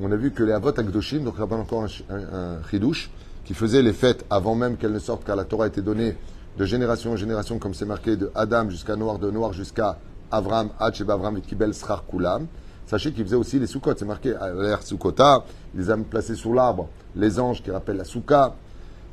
On 0.00 0.10
a 0.10 0.16
vu 0.16 0.30
que 0.30 0.42
les 0.42 0.52
avot 0.52 0.70
akdoshim, 0.70 1.24
donc 1.24 1.34
il 1.36 1.40
y 1.40 1.42
a 1.42 1.56
encore 1.56 1.82
un, 1.82 2.14
un, 2.14 2.16
un 2.16 2.62
chidouche, 2.70 3.10
qui 3.44 3.52
faisait 3.52 3.82
les 3.82 3.92
fêtes 3.92 4.24
avant 4.30 4.54
même 4.54 4.76
qu'elles 4.76 4.92
ne 4.92 4.98
sortent, 4.98 5.24
car 5.24 5.36
la 5.36 5.44
Torah 5.44 5.64
a 5.64 5.66
été 5.66 5.82
donnée 5.82 6.16
de 6.56 6.64
génération 6.64 7.12
en 7.12 7.16
génération, 7.16 7.58
comme 7.58 7.74
c'est 7.74 7.84
marqué 7.84 8.16
de 8.16 8.30
Adam 8.34 8.70
jusqu'à 8.70 8.96
Noir, 8.96 9.18
de 9.18 9.30
Noir 9.30 9.52
jusqu'à 9.52 9.98
Avram, 10.30 10.70
Hacheba 10.78 11.14
Avram 11.14 11.36
et 11.36 11.40
Kibel 11.40 11.74
Srar 11.74 12.04
Kulam. 12.06 12.46
Sachez 12.86 13.12
qu'il 13.12 13.24
faisait 13.24 13.36
aussi 13.36 13.58
les 13.58 13.66
soukot, 13.66 13.92
c'est 13.96 14.04
marqué 14.04 14.34
à 14.34 14.52
l'air 14.52 14.82
soukota, 14.82 15.44
il 15.74 15.80
les 15.80 15.90
a 15.90 15.96
placés 15.96 16.36
sous 16.36 16.52
l'arbre, 16.54 16.88
les 17.16 17.38
anges 17.38 17.62
qui 17.62 17.70
rappellent 17.70 17.96
la 17.96 18.04
souka. 18.04 18.54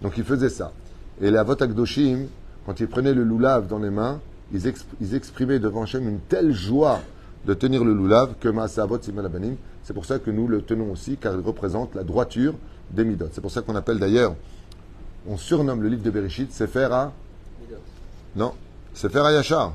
Donc 0.02 0.17
il 0.17 0.24
faisait 0.24 0.50
ça. 0.50 0.72
Et 1.19 1.30
les 1.30 1.38
avot 1.38 1.62
akdoshim, 1.62 2.28
quand 2.66 2.81
ils 2.81 2.88
prenaient 2.88 3.14
le 3.14 3.24
loulav 3.24 3.66
dans 3.66 3.79
les 3.79 3.90
mains, 3.90 4.20
ils, 4.53 4.66
exp 4.66 4.87
ils 5.00 5.14
exprimaient 5.14 5.59
devant 5.59 5.83
Hachem 5.83 6.09
une 6.09 6.20
telle 6.20 6.53
joie 6.53 7.00
de 7.46 7.55
tenir 7.55 7.85
le 7.85 7.92
loulav 7.92 8.35
que 8.40 8.48
Maasavot 8.48 9.00
Simalabanim. 9.00 9.57
C'est 9.83 9.92
pour 9.92 10.07
ça 10.07 10.18
que 10.18 10.31
nous 10.31 10.48
le 10.48 10.62
tenons 10.62 10.90
aussi, 10.92 11.16
car 11.16 11.35
il 11.35 11.40
représente 11.40 11.94
la 11.94 12.05
droiture 12.05 12.55
des 12.90 13.05
Midot. 13.05 13.29
C'est 13.33 13.40
pour 13.40 13.50
ça 13.50 13.61
qu'on 13.62 13.77
appelle 13.77 13.98
d'ailleurs, 13.98 14.35
on 15.29 15.37
surnomme 15.37 15.83
le 15.83 15.88
livre 15.88 16.03
de 16.03 16.11
Bereshit 16.11 16.53
Sefer 16.53 16.88
à. 16.90 17.12
Non, 18.37 18.53
Sefer 18.94 19.20
Ayachar. 19.20 19.74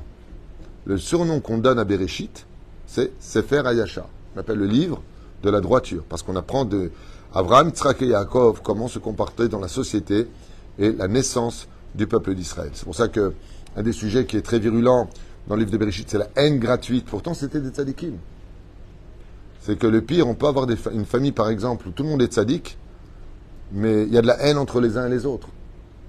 Le 0.84 0.98
surnom 0.98 1.40
qu'on 1.40 1.58
donne 1.58 1.78
à 1.78 1.84
Bereshit, 1.84 2.46
c'est 2.86 3.12
Sefer 3.20 3.62
Ayachar. 3.66 4.08
On 4.34 4.40
appelle 4.40 4.58
le 4.58 4.66
livre 4.66 5.02
de 5.42 5.50
la 5.50 5.60
droiture, 5.60 6.04
parce 6.08 6.22
qu'on 6.22 6.36
apprend 6.36 6.64
de 6.64 6.90
Abraham, 7.34 7.70
Tzrak 7.70 8.02
et 8.02 8.08
Yaakov 8.08 8.60
comment 8.62 8.88
se 8.88 8.98
comporter 8.98 9.48
dans 9.48 9.60
la 9.60 9.68
société 9.68 10.26
et 10.78 10.92
la 10.92 11.06
naissance 11.06 11.68
du 11.94 12.06
peuple 12.06 12.34
d'Israël. 12.34 12.70
C'est 12.74 12.84
pour 12.84 12.94
ça 12.94 13.08
que 13.08 13.32
un 13.76 13.82
des 13.82 13.92
sujets 13.92 14.26
qui 14.26 14.36
est 14.36 14.42
très 14.42 14.58
virulent 14.58 15.08
dans 15.46 15.54
le 15.54 15.60
livre 15.60 15.72
de 15.72 15.78
Bereshit, 15.78 16.08
c'est 16.08 16.18
la 16.18 16.28
haine 16.36 16.58
gratuite. 16.58 17.06
Pourtant, 17.06 17.34
c'était 17.34 17.60
des 17.60 17.70
tzadikim. 17.70 18.14
C'est 19.60 19.78
que 19.78 19.86
le 19.86 20.00
pire, 20.00 20.26
on 20.26 20.34
peut 20.34 20.46
avoir 20.46 20.66
une 20.92 21.04
famille, 21.04 21.32
par 21.32 21.50
exemple, 21.50 21.88
où 21.88 21.90
tout 21.90 22.02
le 22.02 22.08
monde 22.08 22.22
est 22.22 22.32
tzadik, 22.32 22.78
mais 23.72 24.04
il 24.04 24.12
y 24.12 24.18
a 24.18 24.22
de 24.22 24.26
la 24.26 24.40
haine 24.42 24.56
entre 24.56 24.80
les 24.80 24.96
uns 24.96 25.06
et 25.06 25.10
les 25.10 25.26
autres, 25.26 25.48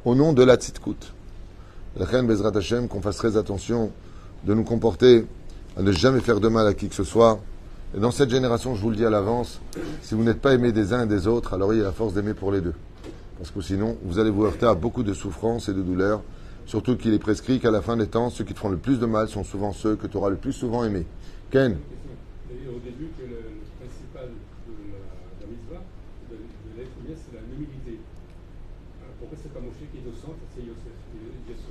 au 0.05 0.15
nom 0.15 0.33
de 0.33 0.43
la 0.43 0.55
tzidkout. 0.55 1.13
La 1.97 2.05
reine 2.05 2.27
Bezrat 2.27 2.55
Hashem, 2.55 2.87
qu'on 2.87 3.01
fasse 3.01 3.17
très 3.17 3.35
attention 3.35 3.91
de 4.45 4.53
nous 4.53 4.63
comporter, 4.63 5.25
à 5.77 5.81
ne 5.81 5.91
jamais 5.91 6.21
faire 6.21 6.39
de 6.39 6.47
mal 6.47 6.65
à 6.65 6.73
qui 6.73 6.87
que 6.87 6.95
ce 6.95 7.03
soit. 7.03 7.39
Et 7.95 7.99
dans 7.99 8.11
cette 8.11 8.29
génération, 8.29 8.73
je 8.73 8.81
vous 8.81 8.89
le 8.89 8.95
dis 8.95 9.05
à 9.05 9.09
l'avance, 9.09 9.59
si 10.01 10.15
vous 10.15 10.23
n'êtes 10.23 10.39
pas 10.39 10.53
aimé 10.53 10.71
des 10.71 10.93
uns 10.93 11.03
et 11.03 11.07
des 11.07 11.27
autres, 11.27 11.53
alors 11.53 11.73
il 11.73 11.79
y 11.79 11.81
a 11.81 11.85
la 11.85 11.91
force 11.91 12.13
d'aimer 12.13 12.33
pour 12.33 12.51
les 12.51 12.61
deux. 12.61 12.73
Parce 13.41 13.49
que 13.49 13.61
sinon, 13.61 13.97
vous 14.03 14.19
allez 14.19 14.29
vous 14.29 14.45
heurter 14.45 14.67
à 14.67 14.75
beaucoup 14.75 15.01
de 15.01 15.13
souffrances 15.15 15.67
et 15.67 15.73
de 15.73 15.81
douleurs. 15.81 16.21
Surtout 16.67 16.95
qu'il 16.95 17.11
est 17.11 17.17
prescrit 17.17 17.59
qu'à 17.59 17.71
la 17.71 17.81
fin 17.81 17.97
des 17.97 18.05
temps, 18.05 18.29
ceux 18.29 18.43
qui 18.43 18.53
te 18.53 18.59
font 18.59 18.69
le 18.69 18.77
plus 18.77 18.99
de 18.99 19.07
mal 19.07 19.29
sont 19.29 19.43
souvent 19.43 19.73
ceux 19.73 19.95
que 19.95 20.05
tu 20.05 20.15
auras 20.15 20.29
le 20.29 20.35
plus 20.35 20.53
souvent 20.53 20.83
aimés. 20.83 21.07
Ken 21.49 21.71
Au 21.71 22.79
début, 22.85 23.09
que 23.17 23.23
le, 23.23 23.29
le 23.29 23.79
principal 23.79 24.29
de 24.29 24.73
la, 24.91 24.99
de 24.99 25.41
la 25.41 25.47
mitzvah, 25.47 25.83
de, 26.29 26.35
de 26.35 26.77
l'être 26.77 26.91
humain, 27.03 27.17
c'est 27.17 27.35
la 27.35 27.41
humilité. 27.41 27.97
Alors, 29.01 29.15
pourquoi 29.17 29.37
c'est 29.41 29.51
pas 29.51 29.59
Moshe 29.59 29.89
qui 29.91 29.97
est 29.97 30.07
au 30.07 30.15
centre, 30.21 30.37
c'est 30.55 30.61
Yosef 30.61 30.93
qui 31.11 31.17
est 31.17 31.51
Yosef 31.51 31.65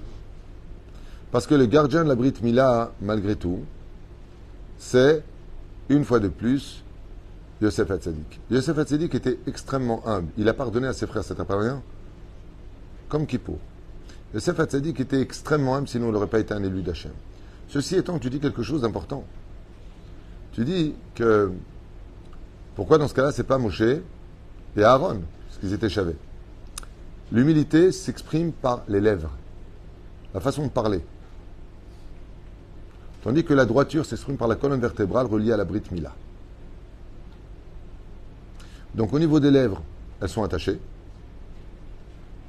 Parce 1.31 1.47
que 1.47 1.55
le 1.55 1.67
gardien 1.67 2.03
de 2.03 2.09
la 2.09 2.17
Brit 2.17 2.35
Mila, 2.43 2.91
malgré 3.01 3.37
tout, 3.37 3.61
c'est, 4.77 5.23
une 5.89 6.05
fois 6.05 6.19
de 6.19 6.27
plus, 6.27 6.83
Yosef 7.61 7.91
Hatzadik. 7.91 8.41
Yosef 8.51 8.79
Hatzadik 8.79 9.15
était 9.15 9.39
extrêmement 9.47 10.07
humble. 10.07 10.29
Il 10.39 10.49
a 10.49 10.55
pardonné 10.55 10.87
à 10.87 10.93
ses 10.93 11.07
frères, 11.07 11.25
ça 11.25 11.35
t'a 11.35 11.45
pas 11.45 11.59
rien 11.59 11.83
Comme 13.09 13.27
Kippo. 13.27 13.59
Yosef 14.33 14.59
Hatzadik 14.59 14.99
était 15.01 15.21
extrêmement 15.21 15.77
humble, 15.77 15.89
sinon 15.89 16.09
il 16.09 16.13
n'aurait 16.13 16.27
pas 16.27 16.41
été 16.41 16.55
un 16.55 16.63
élu 16.63 16.83
d'Hachem. 16.83 17.13
Ceci 17.69 17.97
étant, 17.97 18.19
tu 18.19 18.31
dis 18.31 18.41
quelque 18.41 18.63
chose 18.63 18.83
d'important. 18.83 19.25
Tu 20.53 20.65
dis 20.65 20.95
que 21.15 21.53
pourquoi 22.75 22.99
dans 22.99 23.09
ce 23.09 23.15
cas-là, 23.15 23.33
c'est 23.33 23.45
pas 23.45 23.59
Moshe 23.59 23.83
et 23.83 24.03
Aaron, 24.83 25.21
parce 25.47 25.59
qu'ils 25.61 25.73
étaient 25.73 25.89
chavés? 25.89 26.17
L'humilité 27.31 27.93
s'exprime 27.93 28.53
par 28.53 28.83
les 28.89 29.01
lèvres, 29.01 29.31
la 30.35 30.41
façon 30.41 30.65
de 30.65 30.71
parler. 30.71 31.05
Tandis 33.23 33.45
que 33.45 33.53
la 33.53 33.67
droiture 33.67 34.07
s'exprime 34.07 34.37
par 34.37 34.49
la 34.49 34.57
colonne 34.57 34.81
vertébrale 34.81 35.27
reliée 35.27 35.53
à 35.53 35.57
la 35.57 35.65
Brit 35.65 35.83
Mila. 35.93 36.13
Donc 39.01 39.15
au 39.15 39.19
niveau 39.19 39.41
des 39.41 39.51
lèvres, 39.51 39.83
elles 40.21 40.29
sont 40.29 40.43
attachées. 40.43 40.79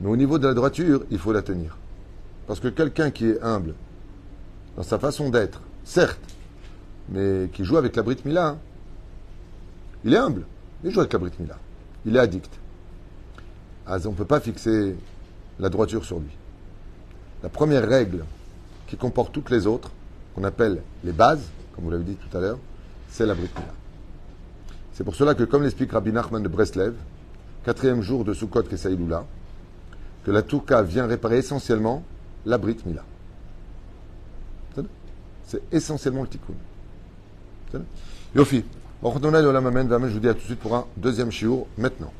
Mais 0.01 0.09
au 0.09 0.17
niveau 0.17 0.37
de 0.37 0.45
la 0.45 0.53
droiture, 0.53 1.05
il 1.09 1.17
faut 1.17 1.31
la 1.31 1.41
tenir. 1.41 1.77
Parce 2.45 2.59
que 2.59 2.67
quelqu'un 2.67 3.09
qui 3.09 3.27
est 3.27 3.41
humble 3.41 3.73
dans 4.75 4.83
sa 4.83 4.99
façon 4.99 5.29
d'être, 5.29 5.61
certes, 5.85 6.19
mais 7.07 7.49
qui 7.53 7.63
joue 7.63 7.77
avec 7.77 7.95
la 7.95 8.03
Brit 8.03 8.17
Mila, 8.25 8.47
hein, 8.47 8.57
il 10.03 10.13
est 10.13 10.17
humble. 10.17 10.45
Il 10.83 10.91
joue 10.91 10.99
avec 10.99 11.13
la 11.13 11.19
Brit 11.19 11.31
Mila. 11.39 11.57
Il 12.05 12.17
est 12.17 12.19
addict. 12.19 12.51
Ah, 13.87 13.95
on 14.03 14.09
ne 14.09 14.15
peut 14.15 14.25
pas 14.25 14.41
fixer 14.41 14.97
la 15.57 15.69
droiture 15.69 16.03
sur 16.03 16.19
lui. 16.19 16.35
La 17.43 17.49
première 17.49 17.87
règle 17.87 18.25
qui 18.87 18.97
comporte 18.97 19.31
toutes 19.31 19.51
les 19.51 19.67
autres, 19.67 19.89
qu'on 20.35 20.43
appelle 20.43 20.81
les 21.05 21.13
bases, 21.13 21.47
comme 21.73 21.85
vous 21.85 21.91
l'avez 21.91 22.03
dit 22.03 22.17
tout 22.17 22.37
à 22.37 22.41
l'heure, 22.41 22.59
c'est 23.07 23.25
la 23.25 23.35
Brit 23.35 23.51
Mila. 23.55 23.80
C'est 25.01 25.05
pour 25.05 25.15
cela 25.15 25.33
que, 25.33 25.43
comme 25.45 25.63
l'explique 25.63 25.93
Rabbi 25.93 26.11
Nachman 26.11 26.43
de 26.43 26.47
Breslev, 26.47 26.93
quatrième 27.65 28.03
jour 28.03 28.23
de 28.23 28.35
Sukkot 28.35 28.61
Kesaïloula, 28.61 29.25
que 30.23 30.29
la 30.29 30.43
Touka 30.43 30.83
vient 30.83 31.07
réparer 31.07 31.39
essentiellement 31.39 32.03
la 32.45 32.59
Brit 32.59 32.77
Mila. 32.85 33.03
C'est 35.47 35.63
essentiellement 35.71 36.21
le 36.21 36.27
tikkun. 36.27 36.53
Yofi. 38.35 38.63
Je 39.03 39.07
vous 39.09 40.19
dis 40.19 40.29
à 40.29 40.33
tout 40.35 40.39
de 40.39 40.45
suite 40.45 40.59
pour 40.59 40.75
un 40.75 40.85
deuxième 40.95 41.31
shiur 41.31 41.65
maintenant. 41.79 42.13